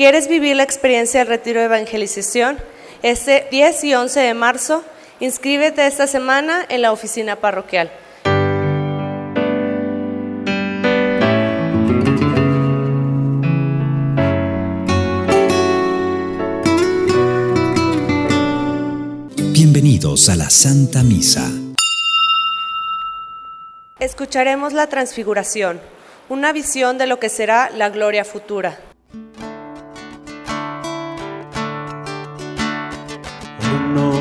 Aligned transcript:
¿Quieres 0.00 0.28
vivir 0.28 0.56
la 0.56 0.62
experiencia 0.62 1.20
del 1.20 1.28
retiro 1.28 1.60
de 1.60 1.66
evangelización? 1.66 2.56
Este 3.02 3.46
10 3.50 3.84
y 3.84 3.94
11 3.94 4.20
de 4.20 4.32
marzo, 4.32 4.82
inscríbete 5.20 5.86
esta 5.86 6.06
semana 6.06 6.64
en 6.70 6.80
la 6.80 6.92
oficina 6.92 7.36
parroquial. 7.36 7.92
Bienvenidos 19.52 20.30
a 20.30 20.36
la 20.36 20.48
Santa 20.48 21.02
Misa. 21.02 21.46
Escucharemos 23.98 24.72
la 24.72 24.86
transfiguración, 24.86 25.78
una 26.30 26.54
visión 26.54 26.96
de 26.96 27.06
lo 27.06 27.20
que 27.20 27.28
será 27.28 27.68
la 27.68 27.90
gloria 27.90 28.24
futura. 28.24 28.78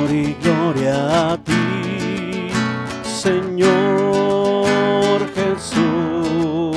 Honor 0.09 0.27
y 0.27 0.33
gloria 0.41 1.31
a 1.33 1.37
ti, 1.37 2.49
Señor 3.03 4.65
Jesús. 5.35 6.75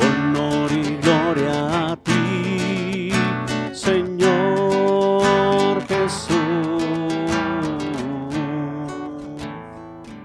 Honor 0.00 0.72
y 0.72 0.96
gloria 0.96 1.92
a 1.92 1.96
ti, 1.96 3.12
Señor 3.72 5.22
Jesús. 5.86 6.32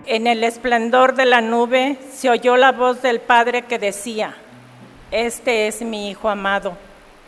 En 0.08 0.26
el 0.26 0.44
esplendor 0.44 1.14
de 1.14 1.26
la 1.26 1.42
nube 1.42 2.00
se 2.12 2.32
oyó 2.32 2.58
la 2.58 2.72
voz 2.72 3.04
del 3.04 3.22
Padre 3.22 3.66
que 3.66 3.78
decía, 3.78 4.34
Este 5.12 5.68
es 5.68 5.84
mi 5.84 6.10
Hijo 6.10 6.30
amado, 6.30 6.76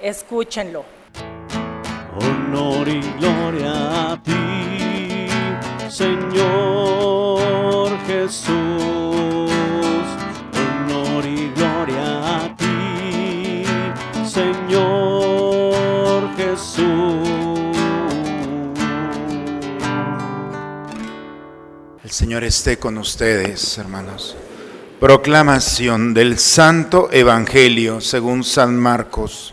escúchenlo. 0.01 0.83
Honor 2.15 2.87
y 2.87 3.01
gloria 3.19 4.11
a 4.11 4.21
ti, 4.21 4.33
Señor 5.94 7.39
Jesús. 8.08 8.49
Honor 10.58 11.23
y 11.23 11.52
gloria 11.55 12.45
a 12.45 12.55
ti, 12.58 13.63
Señor 14.27 15.55
Jesús. 16.36 16.88
El 22.03 22.09
Señor 22.09 22.44
esté 22.44 22.80
con 22.80 22.97
ustedes, 22.97 23.77
hermanos. 23.77 24.36
Proclamación 24.99 26.16
del 26.16 26.39
Santo 26.39 27.09
Evangelio 27.11 28.02
según 28.02 28.44
San 28.44 28.80
Marcos. 28.80 29.52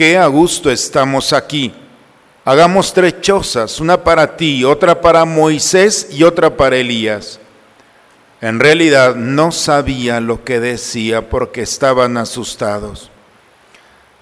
qué 0.00 0.16
a 0.16 0.28
gusto 0.28 0.70
estamos 0.70 1.30
aquí. 1.34 1.74
Hagamos 2.46 2.94
tres 2.94 3.20
chozas, 3.20 3.80
una 3.80 4.02
para 4.02 4.34
ti, 4.34 4.64
otra 4.64 4.98
para 4.98 5.26
Moisés 5.26 6.08
y 6.10 6.22
otra 6.22 6.56
para 6.56 6.78
Elías. 6.78 7.38
En 8.40 8.60
realidad 8.60 9.14
no 9.14 9.52
sabía 9.52 10.18
lo 10.22 10.42
que 10.42 10.58
decía 10.58 11.28
porque 11.28 11.60
estaban 11.60 12.16
asustados. 12.16 13.10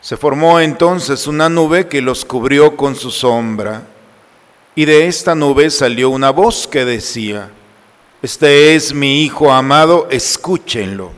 Se 0.01 0.17
formó 0.17 0.59
entonces 0.59 1.29
una 1.29 1.49
nube 1.49 1.87
que 1.87 2.03
los 2.03 2.25
cubrió 2.25 2.75
con 2.75 2.97
su 2.97 3.13
sombra, 3.13 3.85
y 4.75 4.85
de 4.85 5.07
esta 5.07 5.37
nube 5.37 5.71
salió 5.71 6.11
una 6.11 6.31
voz 6.31 6.67
que 6.67 6.85
decía, 6.85 7.51
Este 8.21 8.75
es 8.75 8.93
mi 8.93 9.23
Hijo 9.23 9.53
amado, 9.53 10.09
escúchenlo. 10.11 11.18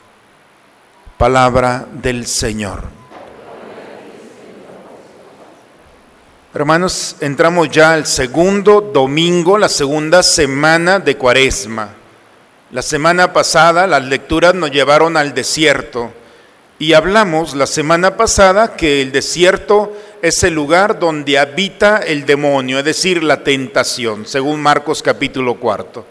Palabra 1.21 1.85
del 2.01 2.25
Señor. 2.25 2.81
Hermanos, 6.51 7.15
entramos 7.19 7.69
ya 7.69 7.93
al 7.93 8.07
segundo 8.07 8.81
domingo, 8.81 9.59
la 9.59 9.69
segunda 9.69 10.23
semana 10.23 10.97
de 10.97 11.17
Cuaresma. 11.17 11.89
La 12.71 12.81
semana 12.81 13.33
pasada 13.33 13.85
las 13.85 14.03
lecturas 14.03 14.55
nos 14.55 14.71
llevaron 14.71 15.15
al 15.15 15.35
desierto 15.35 16.11
y 16.79 16.93
hablamos 16.93 17.53
la 17.53 17.67
semana 17.67 18.17
pasada 18.17 18.75
que 18.75 19.03
el 19.03 19.11
desierto 19.11 19.95
es 20.23 20.43
el 20.43 20.55
lugar 20.55 20.97
donde 20.97 21.37
habita 21.37 21.97
el 21.99 22.25
demonio, 22.25 22.79
es 22.79 22.85
decir, 22.85 23.21
la 23.21 23.43
tentación, 23.43 24.25
según 24.25 24.59
Marcos 24.59 25.03
capítulo 25.03 25.59
cuarto. 25.59 26.03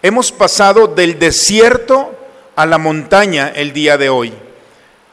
Hemos 0.00 0.30
pasado 0.30 0.86
del 0.86 1.18
desierto 1.18 2.17
a 2.58 2.66
la 2.66 2.78
montaña 2.78 3.52
el 3.54 3.72
día 3.72 3.96
de 3.96 4.08
hoy. 4.08 4.32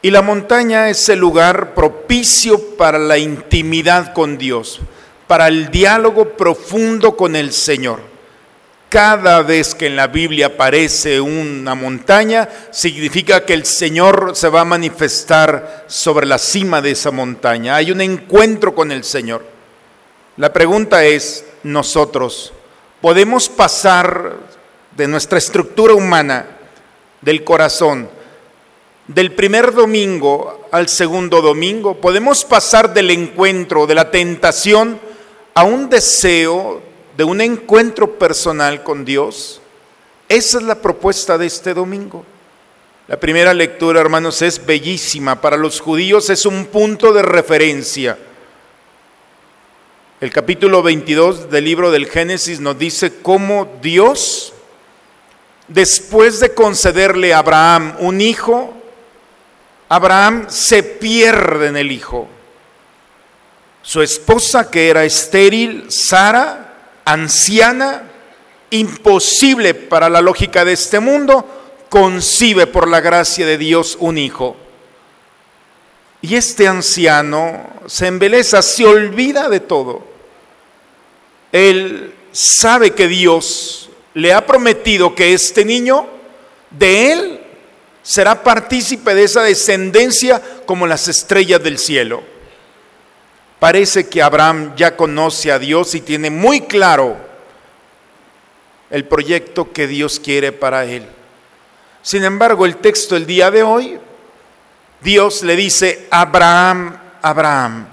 Y 0.02 0.10
la 0.10 0.24
montaña 0.24 0.90
es 0.90 1.08
el 1.10 1.20
lugar 1.20 1.76
propicio 1.76 2.76
para 2.76 2.98
la 2.98 3.20
intimidad 3.20 4.14
con 4.14 4.40
Dios, 4.40 4.80
para 5.28 5.48
el 5.48 5.70
diálogo 5.70 6.36
profundo 6.36 7.16
con 7.16 7.36
el 7.36 7.54
Señor. 7.54 8.00
Cada 8.90 9.44
vez 9.44 9.76
que 9.76 9.86
en 9.86 9.96
la 9.96 10.08
Biblia 10.08 10.48
aparece 10.48 11.22
una 11.22 11.76
montaña, 11.76 12.50
significa 12.72 13.46
que 13.46 13.54
el 13.54 13.66
Señor 13.66 14.32
se 14.34 14.50
va 14.50 14.62
a 14.62 14.66
manifestar 14.66 15.86
sobre 15.86 16.26
la 16.26 16.40
cima 16.40 16.82
de 16.82 16.92
esa 16.92 17.12
montaña. 17.12 17.76
Hay 17.76 17.92
un 17.92 18.02
encuentro 18.02 18.74
con 18.74 18.92
el 18.92 19.04
Señor. 19.04 19.46
La 20.38 20.52
pregunta 20.52 21.06
es, 21.06 21.46
nosotros, 21.62 22.54
¿podemos 23.02 23.50
pasar 23.50 24.34
de 24.98 25.08
nuestra 25.08 25.38
estructura 25.38 25.94
humana 25.94 26.55
del 27.22 27.44
corazón, 27.44 28.10
del 29.08 29.34
primer 29.34 29.74
domingo 29.74 30.68
al 30.72 30.90
segundo 30.90 31.42
domingo, 31.42 31.96
podemos 31.96 32.44
pasar 32.44 32.94
del 32.94 33.12
encuentro, 33.12 33.86
de 33.86 33.96
la 33.96 34.10
tentación, 34.10 35.00
a 35.54 35.64
un 35.64 35.90
deseo 35.90 36.82
de 37.16 37.24
un 37.24 37.40
encuentro 37.40 38.18
personal 38.18 38.84
con 38.84 39.06
Dios. 39.06 39.62
Esa 40.28 40.58
es 40.58 40.64
la 40.64 40.82
propuesta 40.82 41.38
de 41.38 41.46
este 41.46 41.74
domingo. 41.74 42.26
La 43.08 43.20
primera 43.20 43.54
lectura, 43.54 44.02
hermanos, 44.02 44.42
es 44.42 44.66
bellísima. 44.66 45.40
Para 45.40 45.58
los 45.58 45.80
judíos 45.80 46.30
es 46.32 46.46
un 46.46 46.66
punto 46.66 47.14
de 47.14 47.22
referencia. 47.22 48.18
El 50.20 50.32
capítulo 50.32 50.82
22 50.82 51.52
del 51.52 51.66
libro 51.66 51.92
del 51.92 52.08
Génesis 52.08 52.60
nos 52.60 52.80
dice 52.80 53.22
cómo 53.22 53.78
Dios 53.82 54.55
después 55.68 56.40
de 56.40 56.54
concederle 56.54 57.34
a 57.34 57.40
Abraham 57.40 57.96
un 58.00 58.22
hijo, 58.22 58.74
Abraham 59.90 60.46
se 60.50 60.84
pierde 60.84 61.68
en 61.68 61.78
el 61.78 61.92
hijo. 61.92 62.28
Su 63.82 64.02
esposa, 64.02 64.72
que 64.72 64.90
era 64.90 65.06
estéril, 65.06 65.86
Sara, 65.90 66.74
anciana, 67.06 68.04
imposible 68.72 69.76
para 69.76 70.10
la 70.10 70.22
lógica 70.22 70.66
de 70.66 70.74
este 70.74 71.00
mundo, 71.00 71.46
concibe 71.90 72.66
por 72.68 72.88
la 72.88 73.00
gracia 73.00 73.46
de 73.46 73.58
Dios 73.58 73.96
un 74.00 74.18
hijo. 74.18 74.58
Y 76.22 76.36
este 76.36 76.68
anciano 76.68 77.70
se 77.86 78.08
embeleza, 78.08 78.64
se 78.64 78.86
olvida 78.86 79.50
de 79.50 79.60
todo. 79.60 80.04
Él 81.52 82.14
sabe 82.32 82.92
que 82.92 83.08
Dios 83.08 83.85
le 84.16 84.34
ha 84.34 84.46
prometido 84.46 85.14
que 85.14 85.34
este 85.34 85.66
niño 85.66 86.08
de 86.72 87.12
él 87.12 87.42
será 88.02 88.44
partícipe 88.44 89.14
de 89.14 89.26
esa 89.26 89.44
descendencia 89.44 90.42
como 90.66 90.88
las 90.88 91.08
estrellas 91.10 91.62
del 91.62 91.78
cielo. 91.78 92.24
Parece 93.60 94.08
que 94.08 94.22
Abraham 94.22 94.74
ya 94.78 94.96
conoce 94.96 95.52
a 95.52 95.60
Dios 95.60 95.94
y 95.96 96.02
tiene 96.02 96.30
muy 96.30 96.62
claro 96.62 97.18
el 98.90 99.04
proyecto 99.06 99.74
que 99.74 99.86
Dios 99.86 100.20
quiere 100.20 100.54
para 100.54 100.86
él. 100.86 101.06
Sin 102.02 102.24
embargo, 102.24 102.66
el 102.66 102.78
texto 102.78 103.16
del 103.16 103.26
día 103.26 103.52
de 103.52 103.64
hoy, 103.64 104.00
Dios 105.02 105.44
le 105.44 105.58
dice, 105.58 106.08
Abraham, 106.10 106.98
Abraham. 107.22 107.88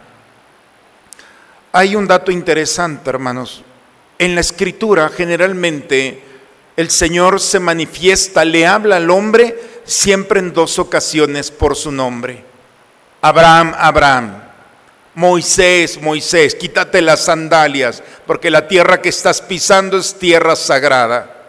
Hay 1.72 1.96
un 1.96 2.06
dato 2.06 2.30
interesante, 2.30 3.10
hermanos. 3.10 3.64
En 4.22 4.36
la 4.36 4.40
escritura 4.40 5.08
generalmente 5.08 6.22
el 6.76 6.90
Señor 6.90 7.40
se 7.40 7.58
manifiesta, 7.58 8.44
le 8.44 8.64
habla 8.68 8.98
al 8.98 9.10
hombre 9.10 9.58
siempre 9.82 10.38
en 10.38 10.52
dos 10.52 10.78
ocasiones 10.78 11.50
por 11.50 11.74
su 11.74 11.90
nombre. 11.90 12.44
Abraham, 13.20 13.74
Abraham. 13.76 14.40
Moisés, 15.16 16.00
Moisés, 16.00 16.54
quítate 16.54 17.02
las 17.02 17.24
sandalias, 17.24 18.00
porque 18.24 18.48
la 18.48 18.68
tierra 18.68 19.02
que 19.02 19.08
estás 19.08 19.42
pisando 19.42 19.98
es 19.98 20.14
tierra 20.14 20.54
sagrada. 20.54 21.48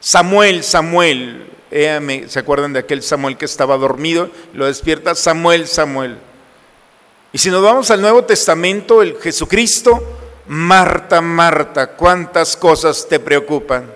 Samuel, 0.00 0.64
Samuel, 0.64 1.46
¿se 1.70 2.38
acuerdan 2.38 2.72
de 2.72 2.78
aquel 2.78 3.02
Samuel 3.02 3.36
que 3.36 3.44
estaba 3.44 3.76
dormido? 3.76 4.30
Lo 4.54 4.64
despierta 4.64 5.14
Samuel, 5.14 5.68
Samuel. 5.68 6.16
Y 7.34 7.36
si 7.38 7.50
nos 7.50 7.62
vamos 7.62 7.90
al 7.90 8.00
Nuevo 8.00 8.24
Testamento, 8.24 9.02
el 9.02 9.18
Jesucristo, 9.20 10.21
Marta, 10.46 11.20
Marta, 11.20 11.92
¿cuántas 11.92 12.56
cosas 12.56 13.06
te 13.08 13.20
preocupan? 13.20 13.92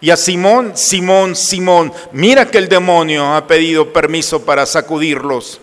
Y 0.00 0.10
a 0.10 0.16
Simón, 0.16 0.72
Simón, 0.76 1.36
Simón, 1.36 1.92
mira 2.12 2.50
que 2.50 2.56
el 2.56 2.68
demonio 2.68 3.34
ha 3.34 3.46
pedido 3.46 3.92
permiso 3.92 4.42
para 4.44 4.64
sacudirlos. 4.64 5.60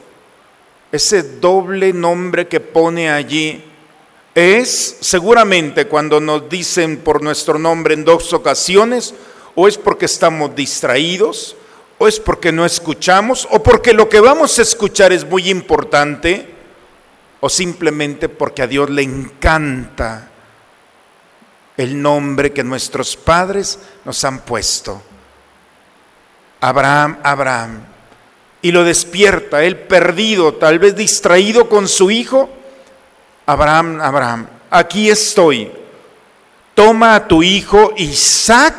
Ese 0.92 1.24
doble 1.24 1.92
nombre 1.92 2.48
que 2.48 2.60
pone 2.60 3.10
allí 3.10 3.64
es 4.36 4.98
seguramente 5.02 5.88
cuando 5.88 6.20
nos 6.20 6.48
dicen 6.48 6.98
por 6.98 7.24
nuestro 7.24 7.58
nombre 7.58 7.96
en 7.96 8.06
dos 8.06 8.32
ocasiones, 8.34 9.16
o 9.56 9.68
es 9.68 9.76
porque 9.76 10.06
estamos 10.06 10.56
distraídos, 10.56 11.56
o 11.98 12.08
es 12.08 12.20
porque 12.20 12.52
no 12.52 12.64
escuchamos, 12.64 13.48
o 13.50 13.64
porque 13.64 13.94
lo 13.94 14.08
que 14.08 14.20
vamos 14.20 14.60
a 14.60 14.62
escuchar 14.62 15.12
es 15.12 15.26
muy 15.28 15.50
importante, 15.50 16.57
o 17.40 17.50
simplemente 17.50 18.30
porque 18.30 18.64
a 18.64 18.68
Dios 18.68 18.90
le 18.90 19.04
encanta 19.04 20.30
el 21.78 22.02
nombre 22.02 22.52
que 22.52 22.64
nuestros 22.64 23.16
padres 23.16 23.80
nos 24.04 24.24
han 24.24 24.40
puesto. 24.40 25.02
Abraham, 26.60 27.20
Abraham. 27.24 27.82
Y 28.62 28.72
lo 28.72 28.84
despierta, 28.84 29.64
él 29.64 29.78
perdido, 29.78 30.56
tal 30.56 30.80
vez 30.80 30.96
distraído 30.96 31.70
con 31.70 31.88
su 31.88 32.10
hijo. 32.10 32.50
Abraham, 33.46 34.02
Abraham, 34.02 34.48
aquí 34.72 35.10
estoy. 35.10 35.72
Toma 36.74 37.16
a 37.16 37.28
tu 37.28 37.44
hijo 37.44 37.94
Isaac 37.98 38.76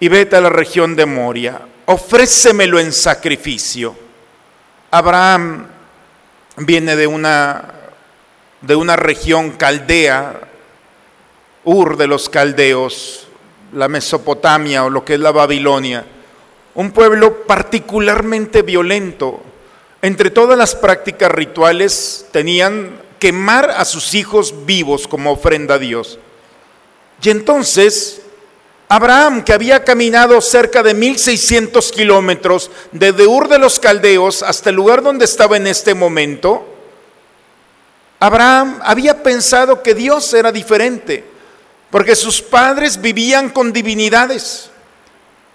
y 0.00 0.08
vete 0.08 0.36
a 0.36 0.40
la 0.40 0.48
región 0.48 0.96
de 0.96 1.06
Moria. 1.06 1.60
Ofrécemelo 1.86 2.80
en 2.80 2.92
sacrificio. 2.92 3.96
Abraham 4.90 5.66
viene 6.56 6.96
de 6.96 7.06
una, 7.06 7.74
de 8.60 8.74
una 8.74 8.96
región 8.96 9.52
caldea, 9.52 10.48
Ur 11.64 11.96
de 11.96 12.08
los 12.08 12.28
caldeos, 12.28 13.28
la 13.72 13.86
Mesopotamia 13.88 14.84
o 14.84 14.90
lo 14.90 15.04
que 15.04 15.14
es 15.14 15.20
la 15.20 15.30
Babilonia, 15.30 16.04
un 16.74 16.90
pueblo 16.90 17.46
particularmente 17.46 18.62
violento. 18.62 19.42
Entre 20.00 20.30
todas 20.30 20.58
las 20.58 20.74
prácticas 20.74 21.30
rituales 21.30 22.26
tenían 22.32 23.00
quemar 23.20 23.70
a 23.70 23.84
sus 23.84 24.14
hijos 24.14 24.66
vivos 24.66 25.06
como 25.06 25.30
ofrenda 25.30 25.76
a 25.76 25.78
Dios. 25.78 26.18
Y 27.22 27.30
entonces 27.30 28.21
Abraham, 28.94 29.42
que 29.42 29.54
había 29.54 29.84
caminado 29.84 30.38
cerca 30.42 30.82
de 30.82 30.92
1600 30.92 31.92
kilómetros 31.92 32.70
desde 32.90 33.26
Ur 33.26 33.48
de 33.48 33.58
los 33.58 33.80
Caldeos 33.80 34.42
hasta 34.42 34.68
el 34.68 34.76
lugar 34.76 35.02
donde 35.02 35.24
estaba 35.24 35.56
en 35.56 35.66
este 35.66 35.94
momento, 35.94 36.62
Abraham 38.20 38.80
había 38.84 39.22
pensado 39.22 39.82
que 39.82 39.94
Dios 39.94 40.34
era 40.34 40.52
diferente 40.52 41.24
porque 41.88 42.14
sus 42.14 42.42
padres 42.42 43.00
vivían 43.00 43.48
con 43.48 43.72
divinidades. 43.72 44.68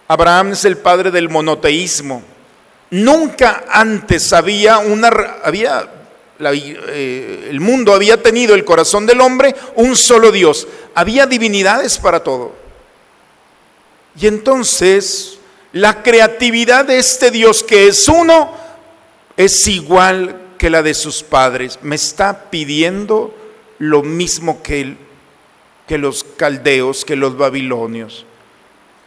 Abraham 0.07 0.53
es 0.53 0.65
el 0.65 0.79
padre 0.79 1.11
del 1.11 1.29
monoteísmo. 1.29 2.23
Nunca 2.89 3.65
antes 3.69 4.33
había 4.33 4.79
una 4.79 5.11
había 5.43 5.87
eh, 6.39 7.49
el 7.51 7.59
mundo 7.59 7.93
había 7.93 8.19
tenido 8.19 8.55
el 8.55 8.65
corazón 8.65 9.05
del 9.05 9.21
hombre 9.21 9.55
un 9.75 9.95
solo 9.95 10.31
Dios. 10.31 10.67
Había 10.95 11.27
divinidades 11.27 11.99
para 11.99 12.23
todo. 12.23 12.66
Y 14.19 14.27
entonces 14.27 15.39
la 15.73 16.03
creatividad 16.03 16.85
de 16.85 16.97
este 16.97 17.31
Dios 17.31 17.63
que 17.63 17.87
es 17.87 18.07
uno 18.07 18.51
es 19.35 19.67
igual 19.67 20.41
que 20.57 20.69
la 20.69 20.81
de 20.81 20.93
sus 20.93 21.23
padres. 21.23 21.79
Me 21.81 21.95
está 21.95 22.49
pidiendo 22.49 23.35
lo 23.77 24.01
mismo 24.01 24.63
que 24.63 24.81
él 24.81 24.97
que 25.87 25.97
los 25.97 26.23
caldeos, 26.23 27.05
que 27.05 27.15
los 27.15 27.37
babilonios. 27.37 28.25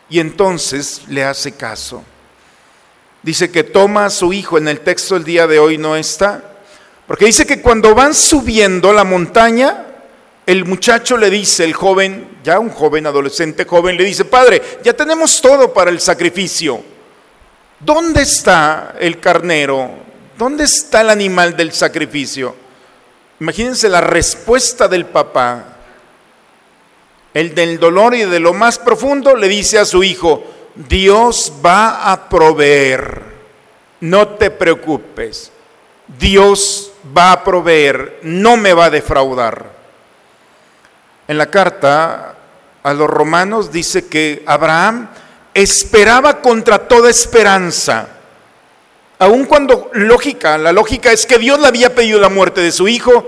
Y 0.08 0.18
entonces 0.18 1.02
le 1.08 1.24
hace 1.24 1.52
caso. 1.52 2.02
Dice 3.22 3.50
que 3.50 3.62
toma 3.62 4.06
a 4.06 4.10
su 4.10 4.32
hijo, 4.32 4.56
en 4.56 4.66
el 4.66 4.80
texto 4.80 5.14
del 5.14 5.24
día 5.24 5.46
de 5.46 5.58
hoy 5.58 5.76
no 5.76 5.94
está, 5.94 6.42
porque 7.06 7.26
dice 7.26 7.46
que 7.46 7.60
cuando 7.60 7.94
van 7.94 8.14
subiendo 8.14 8.94
la 8.94 9.04
montaña, 9.04 9.88
el 10.50 10.64
muchacho 10.64 11.16
le 11.16 11.30
dice, 11.30 11.64
el 11.64 11.74
joven, 11.74 12.38
ya 12.42 12.58
un 12.58 12.70
joven, 12.70 13.06
adolescente 13.06 13.64
joven, 13.64 13.96
le 13.96 14.04
dice, 14.04 14.24
padre, 14.24 14.60
ya 14.82 14.92
tenemos 14.92 15.40
todo 15.40 15.72
para 15.72 15.90
el 15.90 16.00
sacrificio. 16.00 16.82
¿Dónde 17.78 18.22
está 18.22 18.96
el 18.98 19.20
carnero? 19.20 19.90
¿Dónde 20.36 20.64
está 20.64 21.02
el 21.02 21.10
animal 21.10 21.56
del 21.56 21.72
sacrificio? 21.72 22.56
Imagínense 23.38 23.88
la 23.88 24.00
respuesta 24.00 24.88
del 24.88 25.06
papá 25.06 25.76
el 27.32 27.54
del 27.54 27.78
dolor 27.78 28.14
y 28.14 28.24
de 28.24 28.40
lo 28.40 28.52
más 28.52 28.78
profundo, 28.78 29.36
le 29.36 29.48
dice 29.48 29.78
a 29.78 29.84
su 29.84 30.02
hijo, 30.02 30.42
Dios 30.74 31.52
va 31.64 32.10
a 32.10 32.28
proveer, 32.28 33.22
no 34.00 34.28
te 34.30 34.50
preocupes, 34.50 35.52
Dios 36.18 36.92
va 37.16 37.32
a 37.32 37.44
proveer, 37.44 38.18
no 38.22 38.56
me 38.56 38.72
va 38.72 38.86
a 38.86 38.90
defraudar. 38.90 39.79
En 41.30 41.38
la 41.38 41.46
carta 41.46 42.34
a 42.82 42.92
los 42.92 43.08
romanos 43.08 43.70
dice 43.70 44.08
que 44.08 44.42
Abraham 44.46 45.10
esperaba 45.54 46.40
contra 46.40 46.88
toda 46.88 47.08
esperanza, 47.08 48.08
aun 49.16 49.44
cuando 49.44 49.92
lógica, 49.92 50.58
la 50.58 50.72
lógica 50.72 51.12
es 51.12 51.26
que 51.26 51.38
Dios 51.38 51.60
le 51.60 51.68
había 51.68 51.94
pedido 51.94 52.18
la 52.18 52.30
muerte 52.30 52.62
de 52.62 52.72
su 52.72 52.88
hijo, 52.88 53.24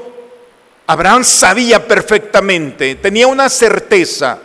Abraham 0.89 1.23
sabía 1.23 1.87
perfectamente, 1.87 2.97
tenía 2.97 3.29
una 3.29 3.49
certeza, 3.49 4.37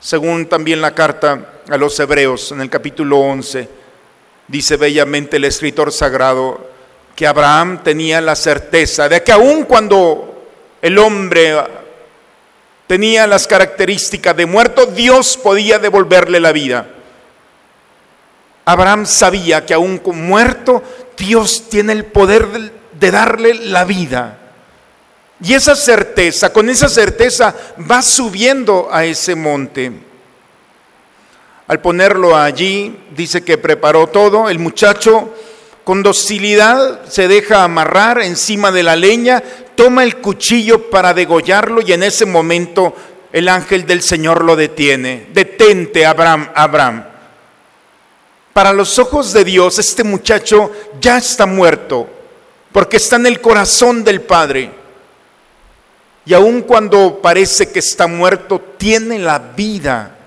según 0.00 0.46
también 0.46 0.80
la 0.80 0.92
carta 0.92 1.60
a 1.68 1.76
los 1.76 2.00
hebreos 2.00 2.50
en 2.50 2.62
el 2.62 2.68
capítulo 2.68 3.18
11, 3.20 3.68
dice 4.48 4.76
bellamente 4.76 5.36
el 5.36 5.44
escritor 5.44 5.92
sagrado, 5.92 6.68
que 7.14 7.28
Abraham 7.28 7.80
tenía 7.84 8.20
la 8.20 8.34
certeza 8.34 9.08
de 9.08 9.22
que 9.22 9.30
aun 9.30 9.66
cuando 9.66 10.48
el 10.82 10.98
hombre 10.98 11.77
tenía 12.88 13.28
las 13.28 13.46
características 13.46 14.36
de 14.36 14.46
muerto, 14.46 14.86
Dios 14.86 15.36
podía 15.36 15.78
devolverle 15.78 16.40
la 16.40 16.50
vida. 16.50 16.88
Abraham 18.64 19.06
sabía 19.06 19.64
que 19.64 19.74
con 20.02 20.26
muerto, 20.26 20.82
Dios 21.16 21.68
tiene 21.68 21.92
el 21.92 22.06
poder 22.06 22.72
de 22.92 23.10
darle 23.10 23.54
la 23.54 23.84
vida. 23.84 24.38
Y 25.40 25.54
esa 25.54 25.76
certeza, 25.76 26.52
con 26.52 26.68
esa 26.68 26.88
certeza 26.88 27.54
va 27.90 28.02
subiendo 28.02 28.88
a 28.90 29.04
ese 29.04 29.36
monte. 29.36 29.92
Al 31.68 31.80
ponerlo 31.80 32.36
allí, 32.36 32.98
dice 33.14 33.44
que 33.44 33.58
preparó 33.58 34.06
todo, 34.08 34.48
el 34.48 34.58
muchacho 34.58 35.34
con 35.84 36.02
docilidad 36.02 37.04
se 37.06 37.28
deja 37.28 37.64
amarrar 37.64 38.20
encima 38.20 38.72
de 38.72 38.82
la 38.82 38.96
leña, 38.96 39.42
toma 39.78 40.02
el 40.02 40.16
cuchillo 40.16 40.90
para 40.90 41.14
degollarlo 41.14 41.80
y 41.86 41.92
en 41.92 42.02
ese 42.02 42.26
momento 42.26 42.92
el 43.32 43.48
ángel 43.48 43.86
del 43.86 44.02
Señor 44.02 44.44
lo 44.44 44.56
detiene. 44.56 45.28
Detente, 45.32 46.04
Abraham, 46.04 46.50
Abraham. 46.52 47.04
Para 48.52 48.72
los 48.72 48.98
ojos 48.98 49.32
de 49.32 49.44
Dios, 49.44 49.78
este 49.78 50.02
muchacho 50.02 50.72
ya 51.00 51.18
está 51.18 51.46
muerto, 51.46 52.08
porque 52.72 52.96
está 52.96 53.14
en 53.16 53.26
el 53.26 53.40
corazón 53.40 54.02
del 54.02 54.22
Padre. 54.22 54.72
Y 56.26 56.34
aun 56.34 56.62
cuando 56.62 57.22
parece 57.22 57.70
que 57.70 57.78
está 57.78 58.08
muerto, 58.08 58.60
tiene 58.78 59.16
la 59.20 59.38
vida, 59.38 60.18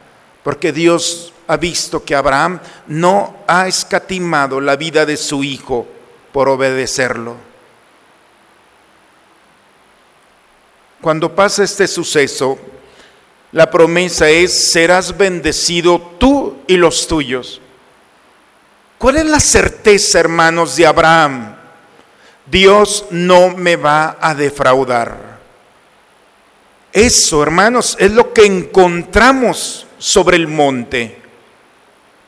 porque 0.43 0.71
Dios 0.71 1.33
ha 1.47 1.57
visto 1.57 2.05
que 2.05 2.15
Abraham 2.15 2.61
no 2.87 3.35
ha 3.47 3.67
escatimado 3.67 4.61
la 4.61 4.77
vida 4.77 5.05
de 5.05 5.17
su 5.17 5.43
hijo 5.43 5.85
por 6.31 6.47
obedecerlo. 6.47 7.50
Cuando 11.01 11.33
pasa 11.35 11.63
este 11.63 11.87
suceso, 11.87 12.59
la 13.51 13.69
promesa 13.69 14.29
es, 14.29 14.71
serás 14.71 15.17
bendecido 15.17 15.99
tú 16.19 16.57
y 16.67 16.77
los 16.77 17.07
tuyos. 17.07 17.59
¿Cuál 18.97 19.17
es 19.17 19.25
la 19.25 19.39
certeza, 19.39 20.19
hermanos, 20.19 20.75
de 20.75 20.85
Abraham? 20.85 21.55
Dios 22.45 23.05
no 23.09 23.49
me 23.49 23.75
va 23.75 24.17
a 24.21 24.35
defraudar. 24.35 25.39
Eso, 26.93 27.41
hermanos, 27.41 27.95
es 27.99 28.11
lo 28.11 28.31
que 28.31 28.45
encontramos 28.45 29.87
sobre 29.97 30.37
el 30.37 30.47
monte. 30.47 31.19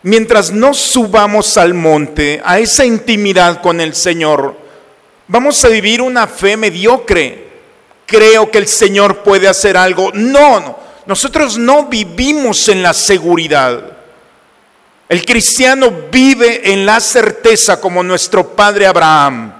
Mientras 0.01 0.51
no 0.51 0.73
subamos 0.73 1.57
al 1.57 1.73
monte, 1.73 2.41
a 2.43 2.59
esa 2.59 2.85
intimidad 2.85 3.61
con 3.61 3.79
el 3.79 3.93
Señor, 3.93 4.57
vamos 5.27 5.63
a 5.63 5.69
vivir 5.69 6.01
una 6.01 6.27
fe 6.27 6.57
mediocre. 6.57 7.42
Creo 8.05 8.51
que 8.51 8.57
el 8.57 8.67
Señor 8.67 9.23
puede 9.23 9.47
hacer 9.47 9.77
algo. 9.77 10.11
No, 10.13 10.59
no. 10.59 10.79
Nosotros 11.05 11.57
no 11.57 11.87
vivimos 11.87 12.69
en 12.69 12.81
la 12.81 12.93
seguridad. 12.93 13.91
El 15.09 15.25
cristiano 15.25 15.91
vive 16.11 16.71
en 16.71 16.85
la 16.85 16.99
certeza 16.99 17.79
como 17.79 18.03
nuestro 18.03 18.55
padre 18.55 18.87
Abraham. 18.87 19.53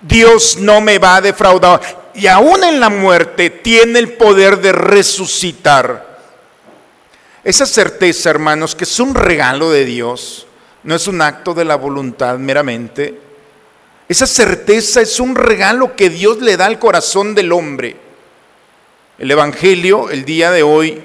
Dios 0.00 0.56
no 0.58 0.80
me 0.80 0.98
va 0.98 1.16
a 1.16 1.20
defraudar. 1.20 2.10
Y 2.14 2.26
aún 2.26 2.64
en 2.64 2.80
la 2.80 2.88
muerte 2.88 3.50
tiene 3.50 3.98
el 3.98 4.14
poder 4.14 4.58
de 4.58 4.72
resucitar. 4.72 6.18
Esa 7.44 7.66
certeza, 7.66 8.30
hermanos, 8.30 8.74
que 8.74 8.84
es 8.84 9.00
un 9.00 9.14
regalo 9.14 9.70
de 9.70 9.84
Dios, 9.84 10.46
no 10.82 10.94
es 10.94 11.06
un 11.06 11.22
acto 11.22 11.54
de 11.54 11.64
la 11.64 11.76
voluntad 11.76 12.38
meramente. 12.38 13.29
Esa 14.10 14.26
certeza 14.26 15.00
es 15.00 15.20
un 15.20 15.36
regalo 15.36 15.94
que 15.94 16.10
Dios 16.10 16.42
le 16.42 16.56
da 16.56 16.66
al 16.66 16.80
corazón 16.80 17.32
del 17.32 17.52
hombre. 17.52 17.96
El 19.16 19.30
Evangelio, 19.30 20.10
el 20.10 20.24
día 20.24 20.50
de 20.50 20.64
hoy, 20.64 21.00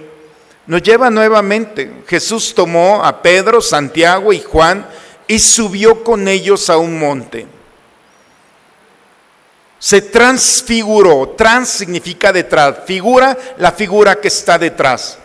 nos 0.65 0.81
lleva 0.81 1.11
nuevamente. 1.11 2.01
Jesús 2.07 2.55
tomó 2.55 3.05
a 3.05 3.21
Pedro, 3.21 3.61
Santiago 3.61 4.33
y 4.33 4.41
Juan 4.41 4.87
y 5.27 5.37
subió 5.37 6.03
con 6.03 6.27
ellos 6.27 6.67
a 6.71 6.79
un 6.79 6.97
monte. 6.97 7.45
Se 9.77 10.01
transfiguró. 10.01 11.35
Trans 11.37 11.69
significa 11.69 12.33
detrás. 12.33 12.77
Figura 12.87 13.37
la 13.59 13.71
figura 13.71 14.19
que 14.19 14.29
está 14.29 14.57
detrás. 14.57 15.19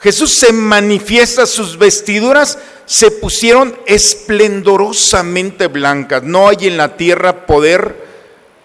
Jesús 0.00 0.32
se 0.32 0.52
manifiesta, 0.52 1.46
sus 1.46 1.76
vestiduras 1.76 2.58
se 2.86 3.10
pusieron 3.10 3.78
esplendorosamente 3.86 5.66
blancas. 5.66 6.22
No 6.22 6.48
hay 6.48 6.68
en 6.68 6.76
la 6.76 6.96
tierra 6.96 7.46
poder 7.46 8.08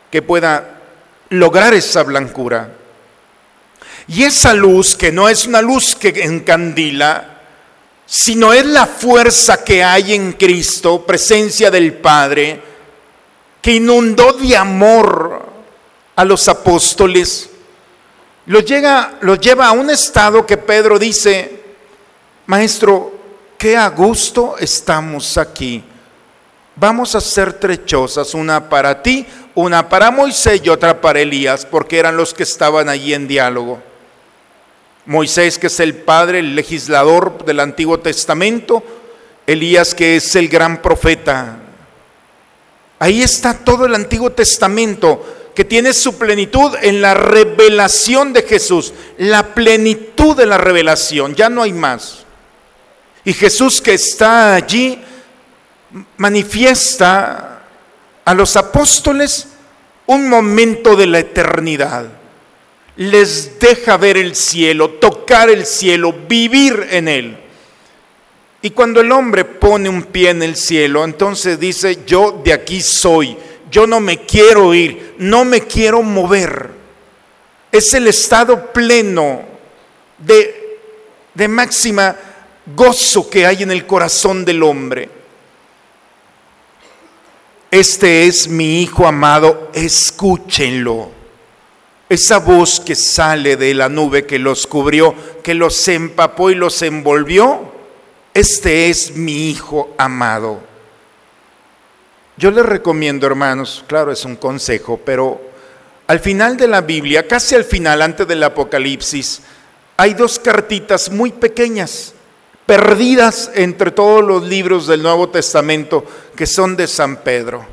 que 0.10 0.22
pueda 0.22 0.82
lograr 1.30 1.74
esa 1.74 2.04
blancura. 2.04 2.72
Y 4.08 4.24
esa 4.24 4.54
luz, 4.54 4.96
que 4.96 5.12
no 5.12 5.28
es 5.28 5.46
una 5.46 5.62
luz 5.62 5.96
que 5.96 6.10
encandila, 6.24 7.42
sino 8.06 8.54
es 8.54 8.66
la 8.66 8.86
fuerza 8.86 9.64
que 9.64 9.84
hay 9.84 10.14
en 10.14 10.34
Cristo, 10.34 11.06
presencia 11.06 11.70
del 11.70 11.94
Padre, 11.94 12.62
que 13.62 13.74
inundó 13.74 14.34
de 14.34 14.56
amor 14.56 15.46
a 16.16 16.24
los 16.24 16.48
apóstoles, 16.48 17.50
lo, 18.48 18.60
llega, 18.60 19.20
lleva 19.42 19.68
a 19.68 19.72
un 19.72 19.90
estado 19.90 20.46
que 20.46 20.58
Pedro 20.58 21.00
dice, 21.00 21.64
maestro, 22.46 23.14
qué 23.58 23.76
a 23.76 23.90
gusto 23.90 24.56
estamos 24.60 25.38
aquí. 25.38 25.84
Vamos 26.76 27.16
a 27.16 27.20
hacer 27.20 27.54
trechosas, 27.54 28.34
una 28.34 28.70
para 28.70 29.02
ti, 29.02 29.26
una 29.56 29.88
para 29.88 30.12
Moisés 30.12 30.62
y 30.64 30.70
otra 30.70 31.00
para 31.00 31.22
Elías, 31.22 31.66
porque 31.66 31.98
eran 31.98 32.18
los 32.18 32.34
que 32.34 32.44
estaban 32.44 32.90
allí 32.90 33.14
en 33.14 33.28
diálogo. 33.28 33.82
Moisés, 35.06 35.58
que 35.58 35.68
es 35.68 35.80
el 35.80 35.96
padre, 35.96 36.40
el 36.40 36.56
legislador 36.56 37.46
del 37.46 37.60
Antiguo 37.60 38.00
Testamento, 38.00 38.84
Elías, 39.48 39.96
que 39.96 40.18
es 40.18 40.36
el 40.36 40.50
gran 40.50 40.82
profeta. 40.82 41.60
Ahí 43.00 43.22
está 43.22 43.54
todo 43.54 43.86
el 43.86 43.96
Antiguo 43.96 44.32
Testamento, 44.32 45.24
que 45.56 45.66
tiene 45.66 45.94
su 45.94 46.18
plenitud 46.18 46.76
en 46.82 47.02
la 47.02 47.14
revelación 47.14 48.34
de 48.34 48.44
Jesús, 48.44 48.94
la 49.18 49.56
plenitud 49.56 50.36
de 50.36 50.46
la 50.46 50.58
revelación, 50.58 51.34
ya 51.34 51.50
no 51.50 51.64
hay 51.64 51.74
más. 51.74 52.26
Y 53.24 53.34
Jesús 53.34 53.82
que 53.82 53.94
está 53.94 54.56
allí 54.56 55.00
manifiesta 56.18 57.64
a 58.26 58.34
los 58.34 58.56
apóstoles 58.56 59.48
un 60.06 60.30
momento 60.30 60.96
de 60.96 61.08
la 61.08 61.20
eternidad 61.20 62.06
les 62.98 63.60
deja 63.60 63.98
ver 63.98 64.18
el 64.18 64.36
cielo, 64.36 64.92
tocar 64.92 65.50
el 65.50 65.66
cielo, 65.66 66.14
vivir 66.28 66.88
en 66.92 67.08
él. 67.08 67.38
Y 68.62 68.72
cuando 68.72 69.02
el 69.02 69.12
hombre 69.12 69.46
pone 69.46 69.90
un 69.90 70.04
pie 70.04 70.30
en 70.30 70.42
el 70.42 70.56
cielo, 70.56 71.04
entonces 71.04 71.60
dice, 71.60 72.00
yo 72.06 72.42
de 72.44 72.54
aquí 72.54 72.82
soy, 72.82 73.38
yo 73.72 73.88
no 73.88 74.00
me 74.00 74.26
quiero 74.26 74.74
ir, 74.74 75.16
no 75.18 75.46
me 75.46 75.62
quiero 75.62 76.02
mover. 76.02 76.72
Es 77.72 77.94
el 77.94 78.08
estado 78.08 78.72
pleno 78.72 79.42
de, 80.18 80.80
de 81.34 81.48
máxima 81.48 82.16
gozo 82.76 83.30
que 83.30 83.46
hay 83.46 83.64
en 83.64 83.72
el 83.72 83.86
corazón 83.86 84.46
del 84.46 84.64
hombre. 84.64 85.10
Este 87.72 88.26
es 88.26 88.48
mi 88.48 88.82
Hijo 88.82 89.06
amado, 89.06 89.70
escúchenlo. 89.74 91.12
Esa 92.08 92.38
voz 92.38 92.80
que 92.80 92.96
sale 92.96 93.58
de 93.58 93.74
la 93.74 93.90
nube 93.90 94.26
que 94.26 94.40
los 94.40 94.68
cubrió, 94.68 95.14
que 95.44 95.54
los 95.54 95.88
empapó 95.88 96.52
y 96.52 96.56
los 96.56 96.82
envolvió, 96.84 97.74
este 98.34 98.90
es 98.90 99.16
mi 99.16 99.50
Hijo 99.50 99.94
amado. 99.98 100.75
Yo 102.38 102.52
les 102.52 102.66
recomiendo, 102.66 103.26
hermanos, 103.28 103.84
claro, 103.88 104.12
es 104.12 104.26
un 104.26 104.36
consejo, 104.36 105.00
pero 105.04 105.40
al 106.08 106.20
final 106.20 106.58
de 106.58 106.68
la 106.68 106.82
Biblia, 106.82 107.28
casi 107.28 107.56
al 107.56 107.64
final, 107.64 108.02
antes 108.02 108.28
del 108.28 108.44
Apocalipsis, 108.44 109.42
hay 109.96 110.14
dos 110.14 110.38
cartitas 110.40 111.10
muy 111.10 111.32
pequeñas, 111.32 112.14
perdidas 112.66 113.50
entre 113.56 113.92
todos 113.92 114.22
los 114.22 114.44
libros 114.44 114.86
del 114.86 115.02
Nuevo 115.02 115.30
Testamento, 115.30 116.04
que 116.36 116.46
son 116.46 116.76
de 116.76 116.88
San 116.88 117.18
Pedro. 117.18 117.66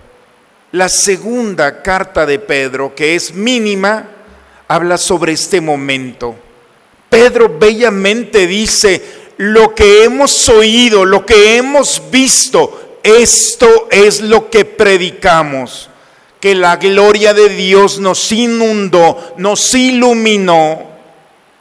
La 0.70 0.88
segunda 0.88 1.82
carta 1.82 2.24
de 2.24 2.38
Pedro, 2.38 2.94
que 2.94 3.16
es 3.16 3.34
mínima, 3.34 4.08
habla 4.68 4.96
sobre 4.96 5.32
este 5.32 5.60
momento. 5.60 6.36
Pedro 7.10 7.58
bellamente 7.58 8.46
dice, 8.46 9.02
lo 9.38 9.74
que 9.74 10.04
hemos 10.04 10.48
oído, 10.48 11.04
lo 11.04 11.26
que 11.26 11.56
hemos 11.56 12.00
visto, 12.10 12.81
esto 13.02 13.88
es 13.90 14.20
lo 14.20 14.50
que 14.50 14.64
predicamos, 14.64 15.88
que 16.40 16.54
la 16.54 16.76
gloria 16.76 17.34
de 17.34 17.48
Dios 17.48 17.98
nos 17.98 18.32
inundó, 18.32 19.34
nos 19.36 19.74
iluminó. 19.74 20.90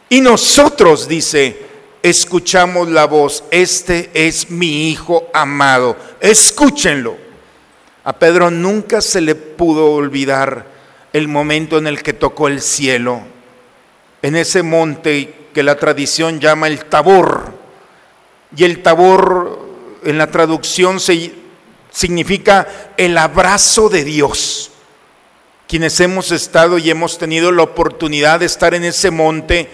Y 0.10 0.22
nosotros, 0.22 1.08
dice, 1.08 1.58
escuchamos 2.04 2.90
la 2.90 3.06
voz, 3.06 3.44
este 3.52 4.10
es 4.14 4.50
mi 4.50 4.90
Hijo 4.90 5.30
amado, 5.34 5.96
escúchenlo. 6.20 7.16
A 8.04 8.14
Pedro 8.14 8.50
nunca 8.50 9.02
se 9.02 9.22
le 9.22 9.36
pudo 9.36 9.92
olvidar 9.92 10.66
el 11.14 11.28
momento 11.28 11.78
en 11.78 11.88
el 11.88 12.02
que 12.02 12.14
tocó 12.14 12.48
el 12.48 12.62
cielo, 12.62 13.22
en 14.22 14.36
ese 14.36 14.64
monte 14.64 15.42
que 15.54 15.64
la 15.64 15.76
tradición 15.76 16.40
llama 16.40 16.68
el 16.68 16.86
tabor. 16.86 17.54
Y 18.56 18.64
el 18.64 18.82
tabor 18.82 19.61
en 20.04 20.18
la 20.18 20.32
traducción 20.32 21.00
se, 21.00 21.34
significa 21.92 22.68
el 22.98 23.18
abrazo 23.18 23.90
de 23.90 24.04
Dios. 24.04 24.72
Quienes 25.68 26.00
hemos 26.00 26.32
estado 26.32 26.78
y 26.78 26.90
hemos 26.90 27.18
tenido 27.18 27.52
la 27.52 27.64
oportunidad 27.64 28.40
de 28.40 28.46
estar 28.46 28.74
en 28.74 28.84
ese 28.84 29.10
monte, 29.12 29.70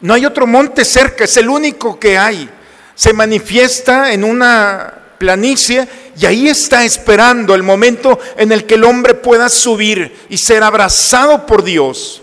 no 0.00 0.14
hay 0.14 0.26
otro 0.26 0.46
monte 0.46 0.84
cerca, 0.84 1.24
es 1.24 1.36
el 1.36 1.48
único 1.48 1.98
que 1.98 2.18
hay. 2.18 2.48
Se 2.94 3.12
manifiesta 3.12 4.12
en 4.12 4.24
una 4.24 4.94
planicie 5.18 5.86
y 6.16 6.26
ahí 6.26 6.48
está 6.48 6.84
esperando 6.84 7.54
el 7.54 7.62
momento 7.62 8.18
en 8.36 8.52
el 8.52 8.64
que 8.64 8.74
el 8.74 8.84
hombre 8.84 9.14
pueda 9.14 9.48
subir 9.48 10.26
y 10.28 10.38
ser 10.38 10.62
abrazado 10.62 11.46
por 11.46 11.62
Dios. 11.62 12.22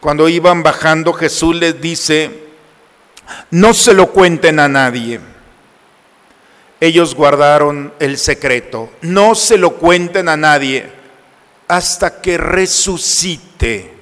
Cuando 0.00 0.28
iban 0.28 0.62
bajando 0.62 1.12
Jesús 1.12 1.56
les 1.56 1.80
dice, 1.80 2.49
no 3.50 3.74
se 3.74 3.94
lo 3.94 4.10
cuenten 4.12 4.58
a 4.58 4.68
nadie. 4.68 5.20
Ellos 6.80 7.14
guardaron 7.14 7.92
el 7.98 8.16
secreto, 8.16 8.90
no 9.02 9.34
se 9.34 9.58
lo 9.58 9.76
cuenten 9.76 10.28
a 10.28 10.36
nadie 10.36 10.90
hasta 11.68 12.20
que 12.20 12.38
resucite. 12.38 13.94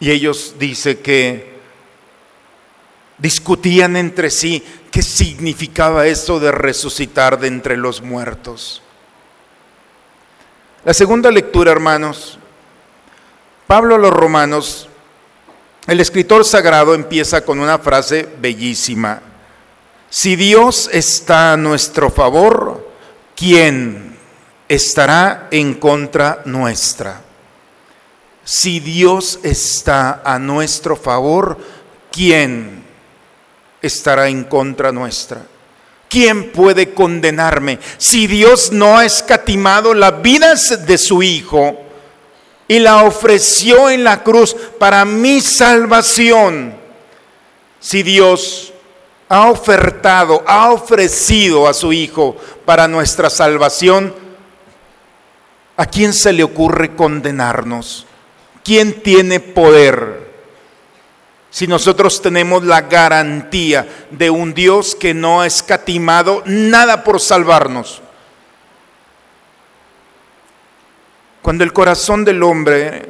Y 0.00 0.10
ellos 0.10 0.56
dice 0.58 1.00
que 1.00 1.56
discutían 3.18 3.96
entre 3.96 4.30
sí 4.30 4.62
qué 4.90 5.02
significaba 5.02 6.06
eso 6.06 6.40
de 6.40 6.52
resucitar 6.52 7.38
de 7.38 7.48
entre 7.48 7.76
los 7.76 8.02
muertos. 8.02 8.82
La 10.84 10.94
segunda 10.94 11.30
lectura, 11.30 11.72
hermanos, 11.72 12.38
Pablo 13.66 13.96
a 13.96 13.98
los 13.98 14.12
romanos, 14.12 14.88
el 15.86 16.00
escritor 16.00 16.44
sagrado 16.44 16.94
empieza 16.94 17.44
con 17.44 17.60
una 17.60 17.78
frase 17.78 18.28
bellísima. 18.40 19.22
Si 20.10 20.34
Dios 20.34 20.90
está 20.92 21.52
a 21.52 21.56
nuestro 21.56 22.10
favor, 22.10 22.88
¿quién 23.36 24.16
estará 24.68 25.48
en 25.50 25.74
contra 25.74 26.42
nuestra? 26.44 27.22
Si 28.44 28.80
Dios 28.80 29.40
está 29.42 30.22
a 30.24 30.38
nuestro 30.38 30.96
favor, 30.96 31.58
¿quién 32.10 32.84
estará 33.80 34.28
en 34.28 34.44
contra 34.44 34.90
nuestra? 34.90 35.42
¿Quién 36.08 36.52
puede 36.52 36.94
condenarme? 36.94 37.78
Si 37.98 38.26
Dios 38.26 38.72
no 38.72 38.98
ha 38.98 39.04
escatimado 39.04 39.94
la 39.94 40.12
vida 40.12 40.54
de 40.54 40.98
su 40.98 41.22
Hijo 41.22 41.85
y 42.68 42.78
la 42.78 43.04
ofreció 43.04 43.90
en 43.90 44.04
la 44.04 44.22
cruz 44.22 44.56
para 44.78 45.04
mi 45.04 45.40
salvación, 45.40 46.74
si 47.80 48.02
Dios 48.02 48.72
ha 49.28 49.48
ofertado, 49.50 50.42
ha 50.46 50.72
ofrecido 50.72 51.68
a 51.68 51.74
su 51.74 51.92
Hijo 51.92 52.36
para 52.64 52.88
nuestra 52.88 53.30
salvación, 53.30 54.14
¿a 55.76 55.86
quién 55.86 56.12
se 56.12 56.32
le 56.32 56.42
ocurre 56.42 56.94
condenarnos? 56.94 58.06
¿Quién 58.64 59.02
tiene 59.02 59.38
poder? 59.38 60.26
Si 61.50 61.66
nosotros 61.66 62.20
tenemos 62.20 62.64
la 62.64 62.82
garantía 62.82 63.86
de 64.10 64.28
un 64.28 64.52
Dios 64.52 64.94
que 64.94 65.14
no 65.14 65.40
ha 65.40 65.46
escatimado 65.46 66.42
nada 66.44 67.04
por 67.04 67.20
salvarnos. 67.20 68.02
Cuando 71.46 71.62
el 71.62 71.72
corazón 71.72 72.24
del 72.24 72.42
hombre, 72.42 73.06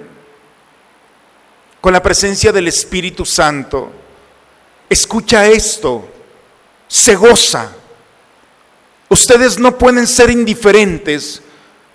con 1.80 1.94
la 1.94 2.02
presencia 2.02 2.52
del 2.52 2.68
Espíritu 2.68 3.24
Santo, 3.24 3.90
escucha 4.90 5.46
esto, 5.46 6.06
se 6.86 7.14
goza. 7.14 7.72
Ustedes 9.08 9.58
no 9.58 9.78
pueden 9.78 10.06
ser 10.06 10.28
indiferentes 10.28 11.40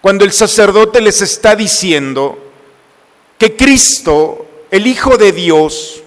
cuando 0.01 0.25
el 0.25 0.31
sacerdote 0.31 0.99
les 0.99 1.21
está 1.21 1.55
diciendo, 1.55 2.51
que 3.37 3.55
Cristo, 3.55 4.47
el 4.71 4.87
Hijo 4.87 5.17
de 5.17 5.33
Dios, 5.33 6.01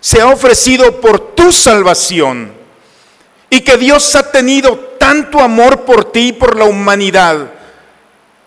se 0.00 0.20
ha 0.20 0.28
ofrecido 0.28 1.00
por 1.00 1.34
tu 1.34 1.50
salvación 1.50 2.52
y 3.50 3.62
que 3.62 3.76
Dios 3.78 4.14
ha 4.14 4.30
tenido 4.30 4.78
tanto 5.00 5.40
amor 5.40 5.84
por 5.84 6.12
ti 6.12 6.28
y 6.28 6.32
por 6.34 6.56
la 6.56 6.66
humanidad 6.66 7.61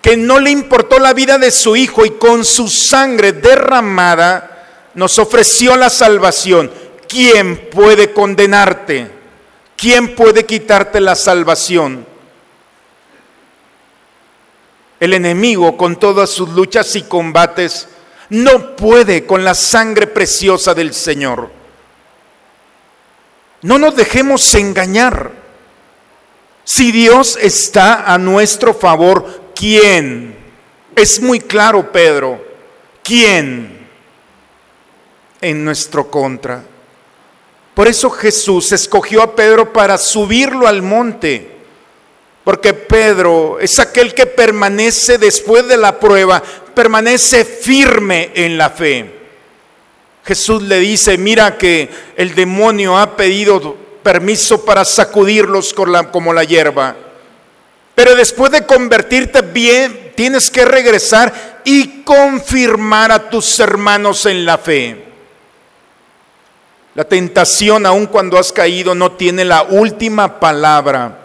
que 0.05 0.15
no 0.15 0.39
le 0.39 0.51
importó 0.51 0.99
la 0.99 1.13
vida 1.13 1.39
de 1.39 1.49
su 1.49 1.75
Hijo 1.75 2.05
y 2.05 2.11
con 2.11 2.45
su 2.45 2.67
sangre 2.67 3.31
derramada 3.31 4.91
nos 4.93 5.17
ofreció 5.17 5.75
la 5.75 5.89
salvación. 5.89 6.71
¿Quién 7.07 7.71
puede 7.71 8.13
condenarte? 8.13 9.09
¿Quién 9.75 10.13
puede 10.13 10.45
quitarte 10.45 11.01
la 11.01 11.15
salvación? 11.15 12.05
El 14.99 15.13
enemigo 15.13 15.75
con 15.75 15.95
todas 15.95 16.29
sus 16.29 16.49
luchas 16.49 16.95
y 16.95 17.01
combates 17.01 17.87
no 18.29 18.75
puede 18.75 19.25
con 19.25 19.43
la 19.43 19.55
sangre 19.55 20.05
preciosa 20.05 20.75
del 20.75 20.93
Señor. 20.93 21.49
No 23.63 23.79
nos 23.79 23.95
dejemos 23.95 24.53
engañar. 24.53 25.31
Si 26.63 26.91
Dios 26.91 27.39
está 27.41 28.03
a 28.13 28.19
nuestro 28.19 28.75
favor, 28.75 29.44
¿quién? 29.55 30.35
Es 30.95 31.19
muy 31.19 31.39
claro, 31.39 31.91
Pedro. 31.91 32.43
¿Quién? 33.03 33.87
En 35.41 35.65
nuestro 35.65 36.09
contra. 36.09 36.63
Por 37.73 37.87
eso 37.87 38.09
Jesús 38.09 38.71
escogió 38.71 39.21
a 39.21 39.35
Pedro 39.35 39.73
para 39.73 39.97
subirlo 39.97 40.67
al 40.67 40.81
monte. 40.81 41.51
Porque 42.43 42.73
Pedro 42.73 43.59
es 43.59 43.79
aquel 43.79 44.13
que 44.13 44.27
permanece 44.27 45.17
después 45.17 45.67
de 45.67 45.77
la 45.77 45.99
prueba, 45.99 46.41
permanece 46.75 47.43
firme 47.43 48.31
en 48.35 48.57
la 48.57 48.69
fe. 48.69 49.13
Jesús 50.23 50.61
le 50.63 50.79
dice, 50.79 51.17
mira 51.17 51.57
que 51.57 51.89
el 52.15 52.33
demonio 52.33 52.97
ha 52.97 53.15
pedido 53.15 53.75
permiso 54.01 54.63
para 54.63 54.85
sacudirlos 54.85 55.73
como 55.73 56.33
la 56.33 56.43
hierba. 56.43 56.95
Pero 57.95 58.13
después 58.13 58.51
de 58.51 58.65
convertirte 58.65 59.41
bien, 59.41 60.11
tienes 60.15 60.51
que 60.51 60.65
regresar 60.65 61.61
y 61.63 62.03
confirmar 62.03 63.11
a 63.11 63.29
tus 63.29 63.59
hermanos 63.59 64.25
en 64.25 64.45
la 64.45 64.57
fe. 64.57 65.05
La 66.93 67.05
tentación, 67.05 67.85
aun 67.85 68.05
cuando 68.05 68.37
has 68.37 68.51
caído, 68.51 68.93
no 68.93 69.13
tiene 69.13 69.45
la 69.45 69.63
última 69.63 70.39
palabra. 70.39 71.19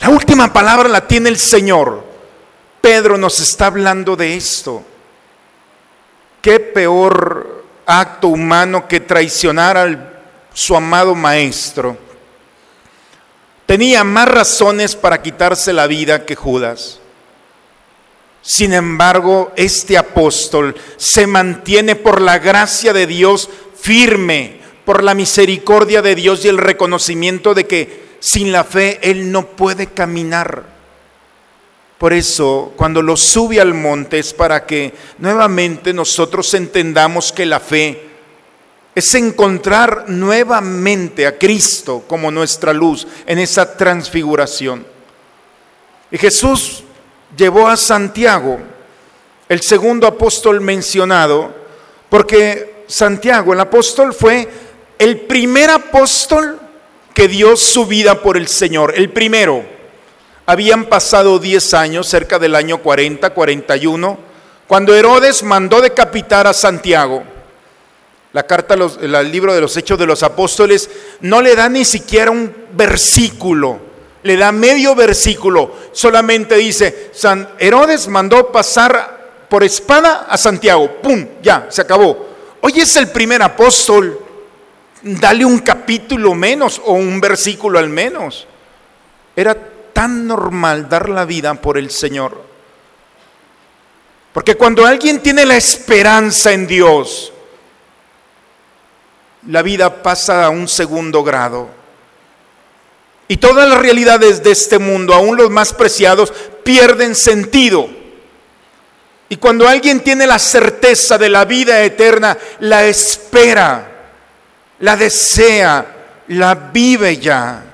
La 0.00 0.08
última 0.08 0.52
palabra 0.52 0.88
la 0.88 1.06
tiene 1.06 1.28
el 1.28 1.38
Señor. 1.38 2.04
Pedro 2.80 3.18
nos 3.18 3.40
está 3.40 3.66
hablando 3.66 4.16
de 4.16 4.34
esto. 4.36 4.82
¿Qué 6.40 6.60
peor 6.60 7.64
acto 7.84 8.28
humano 8.28 8.86
que 8.86 9.00
traicionar 9.00 9.76
a 9.76 10.12
su 10.54 10.76
amado 10.76 11.14
maestro? 11.14 12.07
Tenía 13.68 14.02
más 14.02 14.26
razones 14.26 14.96
para 14.96 15.20
quitarse 15.20 15.74
la 15.74 15.86
vida 15.86 16.24
que 16.24 16.34
Judas. 16.34 17.00
Sin 18.40 18.72
embargo, 18.72 19.52
este 19.56 19.98
apóstol 19.98 20.74
se 20.96 21.26
mantiene 21.26 21.94
por 21.94 22.22
la 22.22 22.38
gracia 22.38 22.94
de 22.94 23.06
Dios 23.06 23.50
firme, 23.78 24.62
por 24.86 25.04
la 25.04 25.12
misericordia 25.12 26.00
de 26.00 26.14
Dios 26.14 26.46
y 26.46 26.48
el 26.48 26.56
reconocimiento 26.56 27.52
de 27.52 27.66
que 27.66 28.08
sin 28.20 28.52
la 28.52 28.64
fe 28.64 29.00
él 29.02 29.30
no 29.30 29.48
puede 29.48 29.88
caminar. 29.88 30.64
Por 31.98 32.14
eso, 32.14 32.72
cuando 32.74 33.02
lo 33.02 33.18
sube 33.18 33.60
al 33.60 33.74
monte 33.74 34.18
es 34.18 34.32
para 34.32 34.64
que 34.64 34.94
nuevamente 35.18 35.92
nosotros 35.92 36.54
entendamos 36.54 37.32
que 37.32 37.44
la 37.44 37.60
fe 37.60 38.07
es 38.98 39.14
encontrar 39.14 40.08
nuevamente 40.08 41.24
a 41.24 41.38
Cristo 41.38 42.04
como 42.08 42.32
nuestra 42.32 42.72
luz 42.72 43.06
en 43.26 43.38
esa 43.38 43.76
transfiguración. 43.76 44.84
Y 46.10 46.18
Jesús 46.18 46.82
llevó 47.36 47.68
a 47.68 47.76
Santiago, 47.76 48.58
el 49.48 49.60
segundo 49.60 50.06
apóstol 50.06 50.60
mencionado, 50.60 51.54
porque 52.08 52.84
Santiago, 52.88 53.52
el 53.52 53.60
apóstol, 53.60 54.12
fue 54.12 54.48
el 54.98 55.20
primer 55.20 55.70
apóstol 55.70 56.58
que 57.14 57.28
dio 57.28 57.56
su 57.56 57.86
vida 57.86 58.20
por 58.20 58.36
el 58.36 58.48
Señor, 58.48 58.94
el 58.96 59.10
primero. 59.10 59.64
Habían 60.44 60.86
pasado 60.86 61.38
10 61.38 61.74
años, 61.74 62.08
cerca 62.08 62.40
del 62.40 62.56
año 62.56 62.78
40, 62.78 63.30
41, 63.30 64.18
cuando 64.66 64.92
Herodes 64.92 65.44
mandó 65.44 65.80
decapitar 65.80 66.48
a 66.48 66.52
Santiago. 66.52 67.37
La 68.38 68.46
carta, 68.46 68.76
el 68.76 69.32
libro 69.32 69.52
de 69.52 69.60
los 69.60 69.76
Hechos 69.76 69.98
de 69.98 70.06
los 70.06 70.22
Apóstoles, 70.22 70.88
no 71.22 71.42
le 71.42 71.56
da 71.56 71.68
ni 71.68 71.84
siquiera 71.84 72.30
un 72.30 72.54
versículo, 72.72 73.80
le 74.22 74.36
da 74.36 74.52
medio 74.52 74.94
versículo. 74.94 75.74
Solamente 75.90 76.54
dice, 76.54 77.10
San 77.12 77.48
Herodes 77.58 78.06
mandó 78.06 78.52
pasar 78.52 79.46
por 79.48 79.64
espada 79.64 80.28
a 80.30 80.38
Santiago. 80.38 80.88
¡Pum! 81.02 81.26
Ya, 81.42 81.66
se 81.68 81.82
acabó. 81.82 82.28
Hoy 82.60 82.74
es 82.76 82.94
el 82.94 83.08
primer 83.08 83.42
apóstol. 83.42 84.20
Dale 85.02 85.44
un 85.44 85.58
capítulo 85.58 86.32
menos 86.36 86.80
o 86.84 86.92
un 86.92 87.20
versículo 87.20 87.80
al 87.80 87.88
menos. 87.88 88.46
Era 89.34 89.56
tan 89.92 90.28
normal 90.28 90.88
dar 90.88 91.08
la 91.08 91.24
vida 91.24 91.54
por 91.54 91.76
el 91.76 91.90
Señor. 91.90 92.40
Porque 94.32 94.54
cuando 94.54 94.86
alguien 94.86 95.18
tiene 95.24 95.44
la 95.44 95.56
esperanza 95.56 96.52
en 96.52 96.68
Dios, 96.68 97.32
la 99.48 99.62
vida 99.62 100.02
pasa 100.02 100.44
a 100.44 100.50
un 100.50 100.68
segundo 100.68 101.24
grado. 101.24 101.68
Y 103.28 103.38
todas 103.38 103.68
las 103.68 103.78
realidades 103.78 104.42
de 104.42 104.50
este 104.52 104.78
mundo, 104.78 105.14
aún 105.14 105.36
los 105.36 105.50
más 105.50 105.72
preciados, 105.72 106.32
pierden 106.64 107.14
sentido. 107.14 107.88
Y 109.30 109.36
cuando 109.36 109.66
alguien 109.66 110.00
tiene 110.00 110.26
la 110.26 110.38
certeza 110.38 111.16
de 111.18 111.30
la 111.30 111.46
vida 111.46 111.82
eterna, 111.82 112.36
la 112.60 112.86
espera, 112.86 113.90
la 114.80 114.96
desea, 114.96 115.96
la 116.28 116.54
vive 116.54 117.16
ya. 117.16 117.64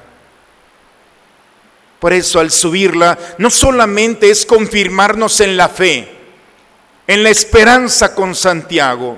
Por 1.98 2.12
eso 2.12 2.38
al 2.38 2.50
subirla 2.50 3.18
no 3.38 3.50
solamente 3.50 4.30
es 4.30 4.46
confirmarnos 4.46 5.40
en 5.40 5.56
la 5.56 5.68
fe, 5.68 6.08
en 7.06 7.22
la 7.22 7.30
esperanza 7.30 8.14
con 8.14 8.34
Santiago, 8.34 9.16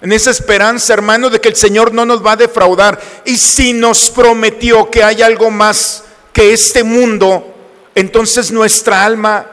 en 0.00 0.12
esa 0.12 0.30
esperanza, 0.30 0.92
hermano, 0.92 1.30
de 1.30 1.40
que 1.40 1.48
el 1.48 1.56
Señor 1.56 1.94
no 1.94 2.04
nos 2.04 2.24
va 2.24 2.32
a 2.32 2.36
defraudar. 2.36 3.00
Y 3.24 3.36
si 3.36 3.72
nos 3.72 4.10
prometió 4.10 4.90
que 4.90 5.02
hay 5.02 5.22
algo 5.22 5.50
más 5.50 6.04
que 6.32 6.52
este 6.52 6.84
mundo, 6.84 7.54
entonces 7.94 8.50
nuestra 8.50 9.04
alma 9.04 9.46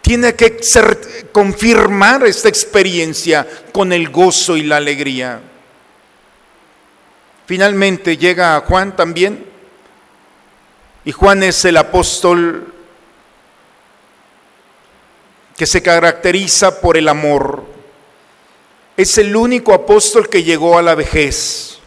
tiene 0.00 0.34
que 0.34 0.58
ser, 0.62 1.28
confirmar 1.32 2.26
esta 2.26 2.48
experiencia 2.48 3.46
con 3.72 3.92
el 3.92 4.08
gozo 4.10 4.56
y 4.56 4.62
la 4.62 4.76
alegría. 4.76 5.40
Finalmente 7.46 8.16
llega 8.16 8.60
Juan 8.60 8.94
también, 8.94 9.46
y 11.04 11.12
Juan 11.12 11.42
es 11.42 11.64
el 11.64 11.76
apóstol 11.78 12.74
que 15.56 15.66
se 15.66 15.82
caracteriza 15.82 16.80
por 16.80 16.96
el 16.96 17.08
amor. 17.08 17.77
Es 18.98 19.16
el 19.16 19.34
único 19.34 19.72
apóstol 19.72 20.28
que 20.28 20.42
llegó 20.42 20.76
a 20.76 20.82
la 20.82 20.94
vejez. 20.94 21.78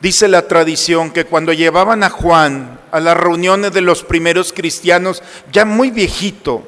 Dice 0.00 0.28
la 0.28 0.46
tradición 0.46 1.10
que 1.10 1.24
cuando 1.24 1.54
llevaban 1.54 2.02
a 2.04 2.10
Juan 2.10 2.78
a 2.90 3.00
las 3.00 3.16
reuniones 3.16 3.72
de 3.72 3.80
los 3.80 4.02
primeros 4.02 4.52
cristianos, 4.52 5.22
ya 5.50 5.64
muy 5.64 5.90
viejito, 5.90 6.62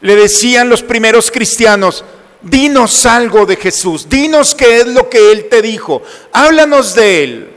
le 0.00 0.16
decían 0.16 0.68
los 0.68 0.82
primeros 0.82 1.30
cristianos, 1.30 2.04
dinos 2.40 3.06
algo 3.06 3.46
de 3.46 3.54
Jesús, 3.54 4.08
dinos 4.08 4.56
qué 4.56 4.80
es 4.80 4.88
lo 4.88 5.08
que 5.08 5.30
Él 5.30 5.46
te 5.48 5.62
dijo, 5.62 6.02
háblanos 6.32 6.96
de 6.96 7.22
Él. 7.22 7.50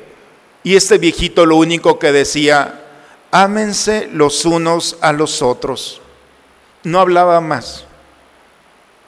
Y 0.64 0.76
este 0.76 1.00
viejito 1.00 1.48
lo 1.48 1.56
único 1.56 1.98
que 1.98 2.12
decía, 2.12 2.84
ámense 3.32 4.08
los 4.14 4.46
unos 4.46 4.98
a 5.02 5.12
los 5.12 5.42
otros 5.42 6.02
no 6.86 7.00
hablaba 7.00 7.42
más. 7.42 7.84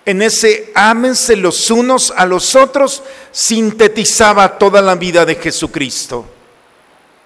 En 0.07 0.21
ese 0.21 0.71
ámense 0.73 1.35
los 1.35 1.69
unos 1.69 2.13
a 2.15 2.25
los 2.25 2.55
otros 2.55 3.03
sintetizaba 3.33 4.57
toda 4.57 4.81
la 4.81 4.95
vida 4.95 5.25
de 5.25 5.35
Jesucristo. 5.35 6.25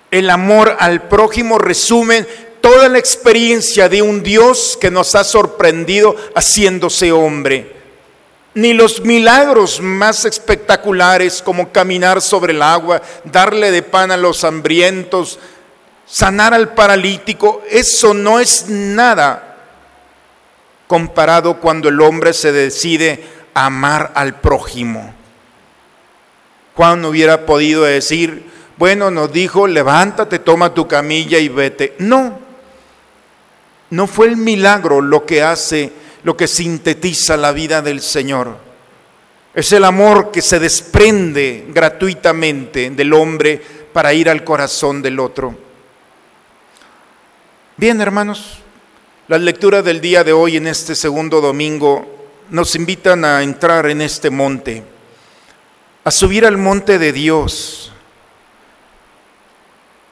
El 0.09 0.31
amor 0.31 0.75
al 0.79 1.07
prójimo 1.07 1.59
resume 1.59 2.23
toda 2.59 2.89
la 2.89 2.97
experiencia 2.97 3.87
de 3.87 4.01
un 4.01 4.23
Dios 4.23 4.79
que 4.81 4.89
nos 4.89 5.13
ha 5.13 5.23
sorprendido 5.23 6.15
haciéndose 6.33 7.11
hombre. 7.11 7.71
Ni 8.55 8.73
los 8.73 9.01
milagros 9.01 9.79
más 9.79 10.25
espectaculares 10.25 11.43
como 11.43 11.71
caminar 11.71 12.19
sobre 12.19 12.53
el 12.53 12.63
agua, 12.63 12.99
darle 13.25 13.69
de 13.69 13.83
pan 13.83 14.09
a 14.09 14.17
los 14.17 14.43
hambrientos, 14.43 15.37
sanar 16.07 16.55
al 16.55 16.73
paralítico, 16.73 17.61
eso 17.69 18.15
no 18.15 18.39
es 18.39 18.65
nada 18.67 19.50
comparado 20.91 21.61
cuando 21.61 21.87
el 21.87 22.01
hombre 22.01 22.33
se 22.33 22.51
decide 22.51 23.23
amar 23.53 24.11
al 24.13 24.41
prójimo. 24.41 25.13
Juan 26.75 27.05
hubiera 27.05 27.45
podido 27.45 27.83
decir, 27.83 28.51
bueno, 28.75 29.09
nos 29.09 29.31
dijo, 29.31 29.67
levántate, 29.67 30.39
toma 30.39 30.73
tu 30.73 30.89
camilla 30.89 31.37
y 31.37 31.47
vete. 31.47 31.95
No, 31.99 32.37
no 33.89 34.05
fue 34.05 34.27
el 34.27 34.35
milagro 34.35 34.99
lo 34.99 35.25
que 35.25 35.41
hace, 35.41 35.93
lo 36.23 36.35
que 36.35 36.49
sintetiza 36.49 37.37
la 37.37 37.53
vida 37.53 37.81
del 37.81 38.01
Señor. 38.01 38.57
Es 39.53 39.71
el 39.71 39.85
amor 39.85 40.29
que 40.29 40.41
se 40.41 40.59
desprende 40.59 41.67
gratuitamente 41.69 42.89
del 42.89 43.13
hombre 43.13 43.61
para 43.93 44.13
ir 44.13 44.29
al 44.29 44.43
corazón 44.43 45.01
del 45.01 45.21
otro. 45.21 45.55
Bien, 47.77 48.01
hermanos, 48.01 48.60
las 49.31 49.39
lecturas 49.39 49.85
del 49.85 50.01
día 50.01 50.25
de 50.25 50.33
hoy 50.33 50.57
en 50.57 50.67
este 50.67 50.93
segundo 50.93 51.39
domingo 51.39 52.05
nos 52.49 52.75
invitan 52.75 53.23
a 53.23 53.41
entrar 53.43 53.85
en 53.89 54.01
este 54.01 54.29
monte, 54.29 54.83
a 56.03 56.11
subir 56.11 56.45
al 56.45 56.57
monte 56.57 56.99
de 56.99 57.13
Dios, 57.13 57.93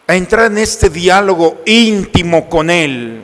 a 0.07 0.15
entrar 0.15 0.45
en 0.45 0.59
este 0.59 0.89
diálogo 0.89 1.61
íntimo 1.65 2.47
con 2.47 2.69
Él, 2.69 3.21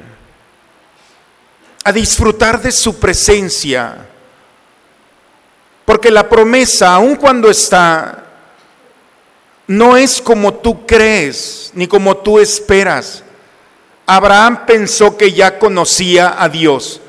a 1.85 1.93
disfrutar 1.93 2.61
de 2.61 2.73
su 2.73 2.99
presencia, 2.99 4.05
porque 5.85 6.11
la 6.11 6.27
promesa, 6.27 6.93
aun 6.93 7.15
cuando 7.15 7.49
está, 7.49 8.21
no 9.65 9.95
es 9.95 10.21
como 10.21 10.55
tú 10.55 10.85
crees 10.85 11.71
ni 11.73 11.87
como 11.87 12.17
tú 12.17 12.37
esperas. 12.37 13.24
Abraham 14.05 14.65
pensó 14.65 15.17
que 15.17 15.31
ya 15.31 15.57
conocía 15.57 16.35
a 16.37 16.49
Dios. 16.49 17.01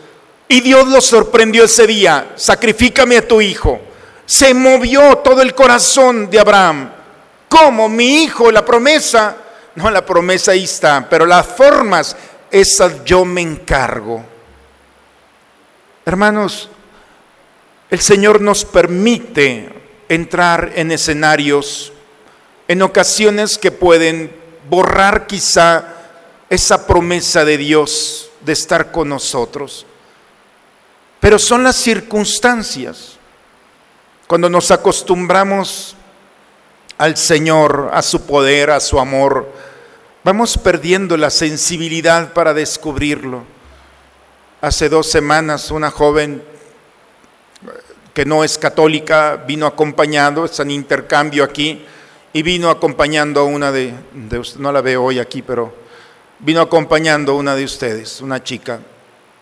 Y 0.49 0.61
Dios 0.61 0.87
lo 0.89 1.01
sorprendió 1.01 1.65
ese 1.65 1.87
día, 1.87 2.33
sacrifícame 2.37 3.19
a 3.19 3.27
tu 3.27 3.41
hijo. 3.41 3.81
Se 4.25 4.55
movió 4.55 5.19
todo 5.19 5.43
el 5.43 5.55
corazón 5.55 6.31
de 6.31 6.39
Abraham. 6.39 6.91
¿Cómo? 7.49 7.89
Mi 7.89 8.23
hijo, 8.23 8.51
la 8.51 8.65
promesa. 8.65 9.37
No, 9.75 9.91
la 9.91 10.07
promesa 10.07 10.53
ahí 10.53 10.65
está, 10.65 11.07
pero 11.09 11.27
las 11.27 11.47
formas, 11.47 12.17
esas 12.51 13.05
yo 13.05 13.25
me 13.25 13.43
encargo. 13.43 14.25
Hermanos, 16.05 16.71
el 17.91 18.01
Señor 18.01 18.41
nos 18.41 18.65
permite 18.65 19.69
entrar 20.09 20.73
en 20.77 20.93
escenarios, 20.93 21.93
en 22.69 22.83
ocasiones 22.83 23.59
que 23.59 23.71
pueden 23.71 24.35
borrar 24.71 25.27
quizá 25.27 25.96
esa 26.49 26.87
promesa 26.87 27.45
de 27.45 27.59
Dios 27.59 28.31
de 28.41 28.53
estar 28.53 28.93
con 28.93 29.09
nosotros. 29.09 29.87
Pero 31.21 31.39
son 31.39 31.63
las 31.65 31.77
circunstancias. 31.77 33.17
Cuando 34.27 34.49
nos 34.49 34.71
acostumbramos 34.71 35.97
al 36.99 37.17
Señor, 37.17 37.91
a 37.93 38.03
su 38.03 38.27
poder, 38.27 38.71
a 38.71 38.81
su 38.81 38.99
amor, 38.99 39.53
vamos 40.25 40.57
perdiendo 40.59 41.17
la 41.17 41.31
sensibilidad 41.31 42.33
para 42.33 42.55
descubrirlo. 42.55 43.45
Hace 44.61 44.89
dos 44.89 45.11
semanas 45.11 45.71
una 45.71 45.91
joven 45.91 46.43
que 48.15 48.25
no 48.25 48.45
es 48.45 48.57
católica 48.57 49.37
vino 49.47 49.67
acompañado, 49.67 50.45
está 50.45 50.63
en 50.63 50.71
intercambio 50.71 51.45
aquí, 51.45 51.85
y 52.33 52.43
vino 52.43 52.71
acompañando 52.71 53.41
a 53.41 53.45
una 53.45 53.71
de, 53.71 53.93
de 54.15 54.43
no 54.59 54.73
la 54.73 54.81
veo 54.81 55.05
hoy 55.05 55.19
aquí, 55.19 55.43
pero 55.43 55.86
vino 56.38 56.61
acompañando 56.61 57.35
una 57.35 57.55
de 57.55 57.64
ustedes, 57.64 58.20
una 58.20 58.42
chica. 58.42 58.81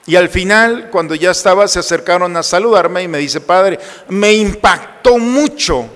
Y 0.07 0.16
al 0.16 0.28
final, 0.28 0.90
cuando 0.90 1.14
ya 1.14 1.30
estaba, 1.30 1.66
se 1.66 1.78
acercaron 1.78 2.37
a 2.37 2.42
saludarme 2.42 3.02
y 3.02 3.09
me 3.09 3.18
dice, 3.18 3.40
Padre, 3.40 3.78
me 4.09 4.33
impactó 4.35 5.18
mucho 5.18 5.88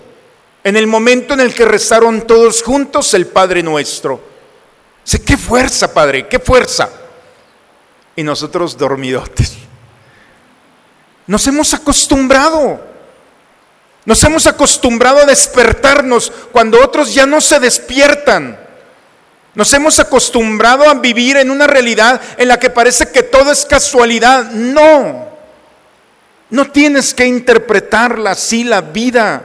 en 0.64 0.76
el 0.76 0.86
momento 0.86 1.34
en 1.34 1.40
el 1.40 1.54
que 1.54 1.64
rezaron 1.64 2.26
todos 2.26 2.62
juntos 2.62 3.12
el 3.14 3.26
Padre 3.26 3.62
Nuestro. 3.62 4.20
Dice, 5.04 5.22
qué 5.22 5.36
fuerza, 5.36 5.92
Padre, 5.92 6.26
qué 6.26 6.38
fuerza. 6.38 6.90
Y 8.16 8.22
nosotros 8.22 8.76
dormidotes. 8.76 9.58
Nos 11.26 11.46
hemos 11.46 11.72
acostumbrado. 11.74 12.80
Nos 14.06 14.24
hemos 14.24 14.46
acostumbrado 14.46 15.18
a 15.18 15.26
despertarnos 15.26 16.32
cuando 16.50 16.82
otros 16.82 17.12
ya 17.12 17.26
no 17.26 17.42
se 17.42 17.60
despiertan. 17.60 18.67
Nos 19.58 19.74
hemos 19.74 19.98
acostumbrado 19.98 20.88
a 20.88 20.94
vivir 20.94 21.36
en 21.36 21.50
una 21.50 21.66
realidad 21.66 22.20
en 22.36 22.46
la 22.46 22.60
que 22.60 22.70
parece 22.70 23.10
que 23.10 23.24
todo 23.24 23.50
es 23.50 23.66
casualidad. 23.66 24.52
No, 24.52 25.30
no 26.48 26.70
tienes 26.70 27.12
que 27.12 27.26
interpretarla 27.26 28.30
así 28.30 28.62
la 28.62 28.80
vida. 28.82 29.42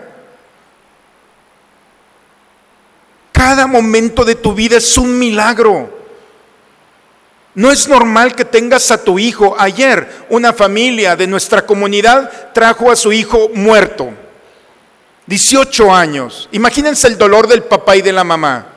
Cada 3.32 3.66
momento 3.66 4.24
de 4.24 4.36
tu 4.36 4.54
vida 4.54 4.78
es 4.78 4.96
un 5.00 5.18
milagro. 5.18 5.90
No 7.56 7.72
es 7.72 7.88
normal 7.88 8.36
que 8.36 8.46
tengas 8.46 8.92
a 8.92 9.04
tu 9.04 9.18
hijo. 9.18 9.56
Ayer 9.58 10.28
una 10.30 10.54
familia 10.54 11.16
de 11.16 11.26
nuestra 11.26 11.66
comunidad 11.66 12.52
trajo 12.54 12.92
a 12.92 12.96
su 12.96 13.12
hijo 13.12 13.50
muerto. 13.56 14.12
18 15.26 15.92
años. 15.92 16.50
Imagínense 16.52 17.08
el 17.08 17.18
dolor 17.18 17.48
del 17.48 17.64
papá 17.64 17.96
y 17.96 18.04
de 18.04 18.14
la 18.14 18.24
mamá. 18.24 18.73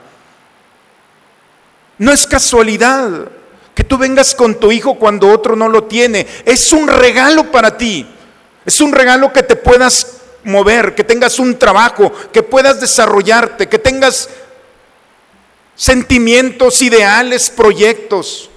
No 1.98 2.12
es 2.12 2.26
casualidad 2.26 3.28
que 3.74 3.85
tú 3.85 3.98
vengas 3.98 4.35
con 4.35 4.59
tu 4.59 4.72
hijo 4.72 4.94
cuando 4.94 5.30
otro 5.30 5.56
no 5.56 5.68
lo 5.68 5.85
tiene. 5.85 6.26
Es 6.44 6.72
un 6.72 6.88
regalo 6.88 7.50
para 7.50 7.76
ti. 7.76 8.06
Es 8.64 8.80
un 8.80 8.92
regalo 8.92 9.32
que 9.32 9.42
te 9.42 9.56
puedas 9.56 10.18
mover, 10.44 10.94
que 10.94 11.04
tengas 11.04 11.38
un 11.38 11.59
trabajo, 11.59 12.12
que 12.32 12.42
puedas 12.42 12.80
desarrollarte, 12.80 13.68
que 13.68 13.78
tengas 13.78 14.28
sentimientos, 15.74 16.80
ideales, 16.82 17.50
proyectos. 17.50 18.50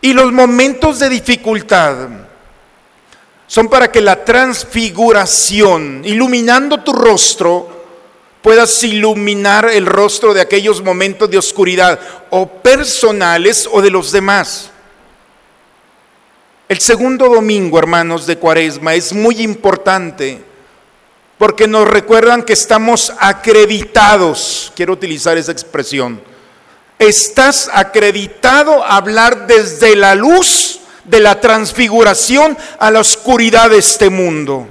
Y 0.00 0.12
los 0.12 0.32
momentos 0.32 0.98
de 0.98 1.08
dificultad 1.08 2.08
son 3.46 3.68
para 3.68 3.90
que 3.90 4.00
la 4.00 4.24
transfiguración, 4.24 6.02
iluminando 6.04 6.80
tu 6.80 6.92
rostro, 6.92 7.79
puedas 8.42 8.82
iluminar 8.82 9.68
el 9.70 9.86
rostro 9.86 10.32
de 10.34 10.40
aquellos 10.40 10.82
momentos 10.82 11.30
de 11.30 11.38
oscuridad, 11.38 12.00
o 12.30 12.46
personales 12.46 13.68
o 13.70 13.82
de 13.82 13.90
los 13.90 14.12
demás. 14.12 14.70
El 16.68 16.80
segundo 16.80 17.28
domingo, 17.28 17.78
hermanos, 17.78 18.26
de 18.26 18.36
Cuaresma 18.36 18.94
es 18.94 19.12
muy 19.12 19.42
importante 19.42 20.44
porque 21.36 21.66
nos 21.66 21.88
recuerdan 21.88 22.42
que 22.42 22.52
estamos 22.52 23.12
acreditados, 23.18 24.72
quiero 24.76 24.92
utilizar 24.92 25.38
esa 25.38 25.52
expresión, 25.52 26.20
estás 26.98 27.70
acreditado 27.72 28.84
a 28.84 28.96
hablar 28.98 29.46
desde 29.46 29.96
la 29.96 30.14
luz 30.14 30.80
de 31.04 31.18
la 31.18 31.40
transfiguración 31.40 32.56
a 32.78 32.90
la 32.90 33.00
oscuridad 33.00 33.70
de 33.70 33.78
este 33.78 34.10
mundo. 34.10 34.68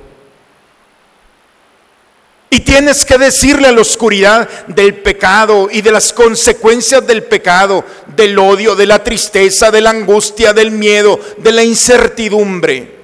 Y 2.51 2.61
tienes 2.61 3.05
que 3.05 3.17
decirle 3.17 3.67
a 3.67 3.71
la 3.71 3.81
oscuridad 3.81 4.49
del 4.67 4.95
pecado 4.95 5.69
y 5.71 5.81
de 5.81 5.91
las 5.91 6.11
consecuencias 6.11 7.05
del 7.05 7.23
pecado, 7.23 7.85
del 8.15 8.39
odio, 8.39 8.75
de 8.75 8.87
la 8.87 9.03
tristeza, 9.03 9.69
de 9.69 9.81
la 9.81 9.91
angustia, 9.91 10.51
del 10.51 10.71
miedo, 10.71 11.19
de 11.37 11.51
la 11.51 11.63
incertidumbre. 11.63 12.99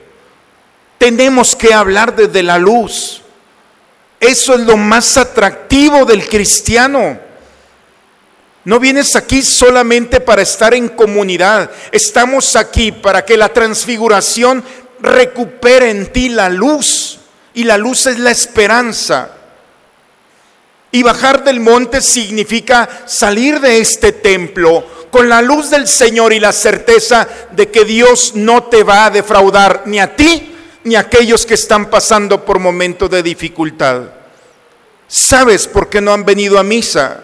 Tenemos 0.97 1.55
que 1.55 1.73
hablar 1.73 2.15
desde 2.15 2.41
la 2.41 2.57
luz. 2.57 3.21
Eso 4.19 4.55
es 4.55 4.61
lo 4.61 4.77
más 4.77 5.15
atractivo 5.17 6.05
del 6.05 6.27
cristiano. 6.27 7.19
No 8.63 8.79
vienes 8.79 9.15
aquí 9.15 9.43
solamente 9.43 10.19
para 10.19 10.41
estar 10.41 10.73
en 10.73 10.89
comunidad. 10.89 11.69
Estamos 11.91 12.55
aquí 12.55 12.91
para 12.91 13.23
que 13.23 13.37
la 13.37 13.49
transfiguración 13.49 14.63
recupere 15.01 15.91
en 15.91 16.11
ti 16.11 16.29
la 16.29 16.49
luz. 16.49 17.19
Y 17.53 17.63
la 17.63 17.77
luz 17.77 18.07
es 18.07 18.17
la 18.17 18.31
esperanza. 18.31 19.34
Y 20.95 21.03
bajar 21.03 21.43
del 21.43 21.59
monte 21.59 21.99
significa 21.99 22.87
salir 23.05 23.59
de 23.59 23.79
este 23.79 24.13
templo 24.13 24.81
con 25.11 25.27
la 25.27 25.41
luz 25.41 25.69
del 25.69 25.89
Señor 25.89 26.31
y 26.31 26.39
la 26.39 26.53
certeza 26.53 27.27
de 27.51 27.69
que 27.69 27.83
Dios 27.83 28.31
no 28.35 28.63
te 28.63 28.81
va 28.81 29.03
a 29.03 29.09
defraudar 29.09 29.83
ni 29.87 29.99
a 29.99 30.15
ti 30.15 30.55
ni 30.85 30.95
a 30.95 31.01
aquellos 31.01 31.45
que 31.45 31.55
están 31.55 31.89
pasando 31.89 32.45
por 32.45 32.59
momentos 32.59 33.09
de 33.09 33.21
dificultad. 33.21 34.03
¿Sabes 35.05 35.67
por 35.67 35.89
qué 35.89 35.99
no 35.99 36.13
han 36.13 36.23
venido 36.23 36.57
a 36.57 36.63
misa? 36.63 37.21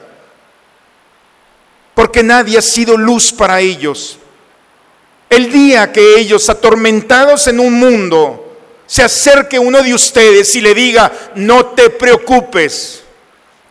Porque 1.94 2.24
nadie 2.24 2.58
ha 2.58 2.62
sido 2.62 2.98
luz 2.98 3.32
para 3.32 3.62
ellos. 3.62 4.18
El 5.30 5.50
día 5.50 5.94
que 5.94 6.20
ellos, 6.20 6.50
atormentados 6.50 7.48
en 7.48 7.62
un 7.62 7.76
mundo, 7.76 8.58
se 8.86 9.02
acerque 9.02 9.58
uno 9.58 9.82
de 9.82 9.94
ustedes 9.94 10.54
y 10.56 10.60
le 10.60 10.74
diga, 10.74 11.10
no 11.36 11.68
te 11.68 11.90
preocupes, 11.90 13.01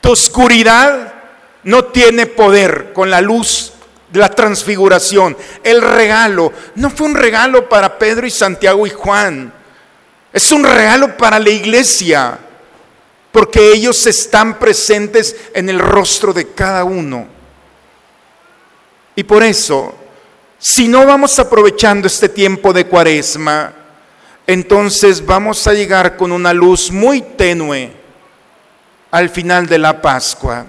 tu 0.00 0.12
oscuridad 0.12 1.14
no 1.62 1.84
tiene 1.86 2.26
poder 2.26 2.92
con 2.92 3.10
la 3.10 3.20
luz 3.20 3.72
de 4.10 4.20
la 4.20 4.30
transfiguración. 4.30 5.36
El 5.62 5.82
regalo 5.82 6.52
no 6.74 6.90
fue 6.90 7.06
un 7.06 7.14
regalo 7.14 7.68
para 7.68 7.98
Pedro 7.98 8.26
y 8.26 8.30
Santiago 8.30 8.86
y 8.86 8.90
Juan. 8.90 9.52
Es 10.32 10.50
un 10.52 10.64
regalo 10.64 11.16
para 11.16 11.38
la 11.38 11.50
iglesia. 11.50 12.38
Porque 13.32 13.72
ellos 13.72 14.06
están 14.08 14.58
presentes 14.58 15.36
en 15.54 15.68
el 15.68 15.78
rostro 15.78 16.32
de 16.32 16.48
cada 16.48 16.82
uno. 16.82 17.28
Y 19.14 19.22
por 19.22 19.44
eso, 19.44 19.94
si 20.58 20.88
no 20.88 21.06
vamos 21.06 21.38
aprovechando 21.38 22.08
este 22.08 22.28
tiempo 22.28 22.72
de 22.72 22.86
cuaresma, 22.86 23.72
entonces 24.48 25.24
vamos 25.24 25.64
a 25.68 25.74
llegar 25.74 26.16
con 26.16 26.32
una 26.32 26.52
luz 26.52 26.90
muy 26.90 27.20
tenue 27.22 27.99
al 29.10 29.28
final 29.28 29.66
de 29.66 29.78
la 29.78 30.00
Pascua. 30.00 30.66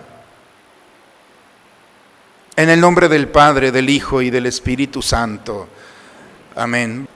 En 2.55 2.69
el 2.69 2.79
nombre 2.79 3.07
del 3.07 3.27
Padre, 3.27 3.71
del 3.71 3.89
Hijo 3.89 4.21
y 4.21 4.29
del 4.29 4.45
Espíritu 4.45 5.01
Santo. 5.01 5.67
Amén. 6.55 7.07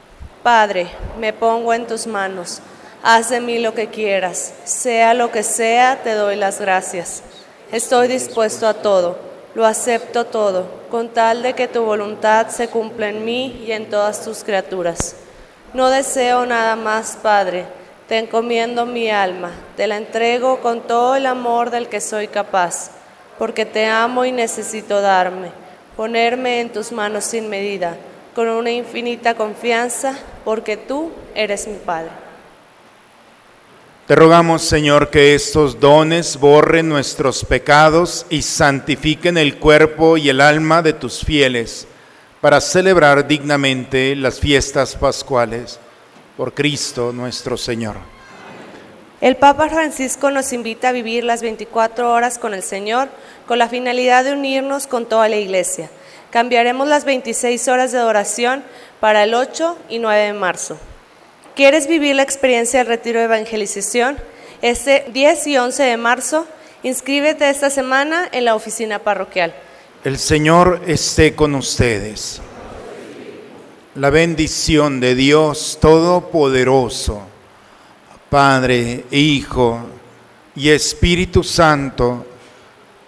Padre, 0.44 0.88
me 1.20 1.34
pongo 1.34 1.74
en 1.74 1.88
tus 1.88 2.08
manos. 2.08 2.62
Haz 3.04 3.30
de 3.30 3.42
mí 3.42 3.60
lo 3.60 3.74
que 3.74 3.90
quieras. 3.90 4.54
Sea 4.64 5.14
lo 5.14 5.32
que 5.32 5.44
sea, 5.44 6.02
te 6.04 6.14
doy 6.14 6.36
las 6.36 6.60
gracias. 6.60 7.24
Estoy 7.72 8.08
dispuesto 8.08 8.68
a 8.68 8.76
todo. 8.76 9.20
Lo 9.56 9.66
acepto 9.66 10.26
todo, 10.26 10.70
con 10.92 11.10
tal 11.10 11.42
de 11.42 11.54
que 11.54 11.68
tu 11.68 11.84
voluntad 11.84 12.50
se 12.50 12.68
cumpla 12.68 13.10
en 13.10 13.24
mí 13.24 13.64
y 13.66 13.72
en 13.72 13.90
todas 13.90 14.24
tus 14.24 14.44
criaturas. 14.44 15.16
No 15.74 15.90
deseo 15.90 16.46
nada 16.46 16.76
más, 16.76 17.18
Padre 17.22 17.66
te 18.08 18.20
encomiendo 18.20 18.86
mi 18.86 19.10
alma, 19.10 19.52
te 19.76 19.88
la 19.88 19.98
entrego 19.98 20.60
con 20.62 20.82
todo 20.82 21.16
el 21.16 21.26
amor 21.26 21.72
del 21.72 21.88
que 21.88 22.00
soy 22.00 22.28
capaz, 22.28 22.92
porque 23.40 23.66
te 23.66 23.88
amo 23.88 24.26
y 24.26 24.32
necesito 24.32 25.02
darme, 25.02 25.50
ponerme 25.96 26.62
en 26.62 26.72
tus 26.72 26.92
manos 26.92 27.26
sin 27.26 27.50
medida, 27.50 27.98
con 28.36 28.48
una 28.48 28.70
infinita 28.70 29.34
confianza, 29.34 30.20
porque 30.44 30.78
tú 30.78 31.12
eres 31.34 31.68
mi 31.68 31.78
Padre. 31.78 32.12
Te 34.06 34.16
rogamos, 34.16 34.62
Señor, 34.62 35.10
que 35.10 35.34
estos 35.34 35.80
dones 35.80 36.38
borren 36.40 36.88
nuestros 36.88 37.44
pecados 37.44 38.28
y 38.30 38.44
santifiquen 38.44 39.36
el 39.36 39.58
cuerpo 39.58 40.18
y 40.18 40.30
el 40.30 40.42
alma 40.42 40.84
de 40.84 40.94
tus 40.94 41.26
fieles, 41.26 41.88
para 42.40 42.62
celebrar 42.62 43.28
dignamente 43.28 44.16
las 44.16 44.40
fiestas 44.40 44.96
pascuales 44.96 45.80
por 46.38 46.54
Cristo 46.54 47.12
nuestro 47.14 47.58
Señor. 47.58 47.98
El 49.22 49.38
Papa 49.38 49.70
Francisco 49.70 50.30
nos 50.30 50.52
invita 50.54 50.90
a 50.90 50.92
vivir 50.92 51.24
las 51.24 51.42
24 51.42 52.12
horas 52.12 52.38
con 52.38 52.54
el 52.54 52.64
Señor 52.64 53.10
con 53.48 53.58
la 53.58 53.70
finalidad 53.70 54.26
de 54.26 54.34
unirnos 54.34 54.88
con 54.88 55.06
toda 55.06 55.30
la 55.30 55.38
Iglesia. 55.38 55.90
Cambiaremos 56.32 56.88
las 56.88 57.06
26 57.06 57.68
horas 57.70 57.92
de 57.92 58.02
oración 58.02 58.64
para 59.00 59.24
el 59.24 59.34
8 59.34 59.78
y 59.90 60.00
9 60.00 60.22
de 60.22 60.34
marzo. 60.34 60.78
¿Quieres 61.56 61.88
vivir 61.88 62.18
la 62.18 62.24
experiencia 62.24 62.80
del 62.80 62.88
retiro 62.88 63.20
de 63.20 63.26
evangelización? 63.26 64.18
Este 64.62 65.06
10 65.14 65.48
y 65.48 65.58
11 65.58 65.84
de 65.84 65.98
marzo, 65.98 66.46
inscríbete 66.84 67.50
esta 67.50 67.70
semana 67.70 68.28
en 68.34 68.44
la 68.44 68.56
oficina 68.56 69.00
parroquial. 69.00 69.54
El 70.04 70.18
Señor 70.18 70.82
esté 70.86 71.34
con 71.34 71.56
ustedes. 71.56 72.42
La 73.96 74.10
bendición 74.10 75.00
de 75.00 75.16
Dios 75.16 75.78
Todopoderoso, 75.80 77.22
Padre, 78.30 79.06
Hijo 79.10 79.80
y 80.54 80.68
Espíritu 80.68 81.46
Santo, 81.46 82.26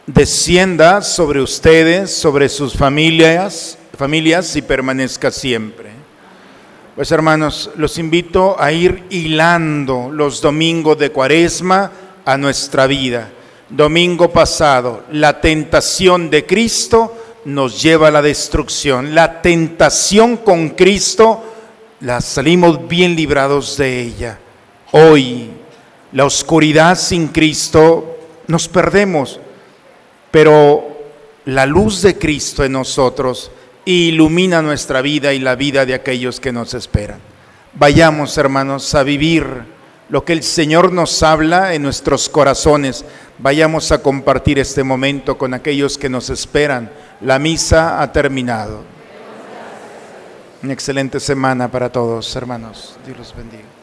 descienda 0.05 1.01
sobre 1.01 1.41
ustedes, 1.41 2.13
sobre 2.15 2.47
sus 2.47 2.73
familias, 2.73 3.77
familias 3.97 4.55
y 4.55 4.61
permanezca 4.61 5.29
siempre. 5.29 5.89
Pues 6.95 7.11
hermanos, 7.11 7.69
los 7.75 7.97
invito 7.97 8.55
a 8.57 8.71
ir 8.71 9.03
hilando 9.09 10.09
los 10.09 10.39
domingos 10.39 10.97
de 10.97 11.09
Cuaresma 11.11 11.91
a 12.23 12.37
nuestra 12.37 12.87
vida. 12.87 13.29
Domingo 13.69 14.31
pasado, 14.31 15.03
la 15.11 15.41
tentación 15.41 16.29
de 16.29 16.45
Cristo 16.45 17.13
nos 17.47 17.81
lleva 17.81 18.09
a 18.09 18.11
la 18.11 18.21
destrucción. 18.21 19.15
La 19.15 19.41
tentación 19.41 20.35
con 20.35 20.71
Cristo, 20.71 21.45
la 22.01 22.19
salimos 22.19 22.89
bien 22.89 23.15
librados 23.15 23.77
de 23.77 24.01
ella. 24.01 24.37
Hoy, 24.91 25.51
la 26.11 26.25
oscuridad 26.25 26.97
sin 26.97 27.29
Cristo, 27.29 28.17
nos 28.47 28.67
perdemos, 28.67 29.39
pero 30.29 30.99
la 31.45 31.65
luz 31.65 32.01
de 32.01 32.17
Cristo 32.17 32.65
en 32.65 32.73
nosotros 32.73 33.49
ilumina 33.85 34.61
nuestra 34.61 35.01
vida 35.01 35.33
y 35.33 35.39
la 35.39 35.55
vida 35.55 35.85
de 35.85 35.93
aquellos 35.93 36.41
que 36.41 36.51
nos 36.51 36.73
esperan. 36.73 37.21
Vayamos, 37.71 38.37
hermanos, 38.37 38.93
a 38.93 39.03
vivir 39.03 39.47
lo 40.09 40.25
que 40.25 40.33
el 40.33 40.43
Señor 40.43 40.91
nos 40.91 41.23
habla 41.23 41.73
en 41.73 41.83
nuestros 41.83 42.27
corazones. 42.27 43.05
Vayamos 43.37 43.93
a 43.93 44.01
compartir 44.01 44.59
este 44.59 44.83
momento 44.83 45.37
con 45.37 45.53
aquellos 45.53 45.97
que 45.97 46.09
nos 46.09 46.29
esperan 46.29 46.91
la 47.21 47.39
misa 47.39 48.01
ha 48.01 48.11
terminado. 48.11 48.83
Una 50.63 50.73
excelente 50.73 51.19
semana 51.19 51.67
para 51.67 51.89
todos, 51.89 52.35
hermanos. 52.35 52.97
Dios 53.05 53.17
los 53.17 53.35
bendiga. 53.35 53.76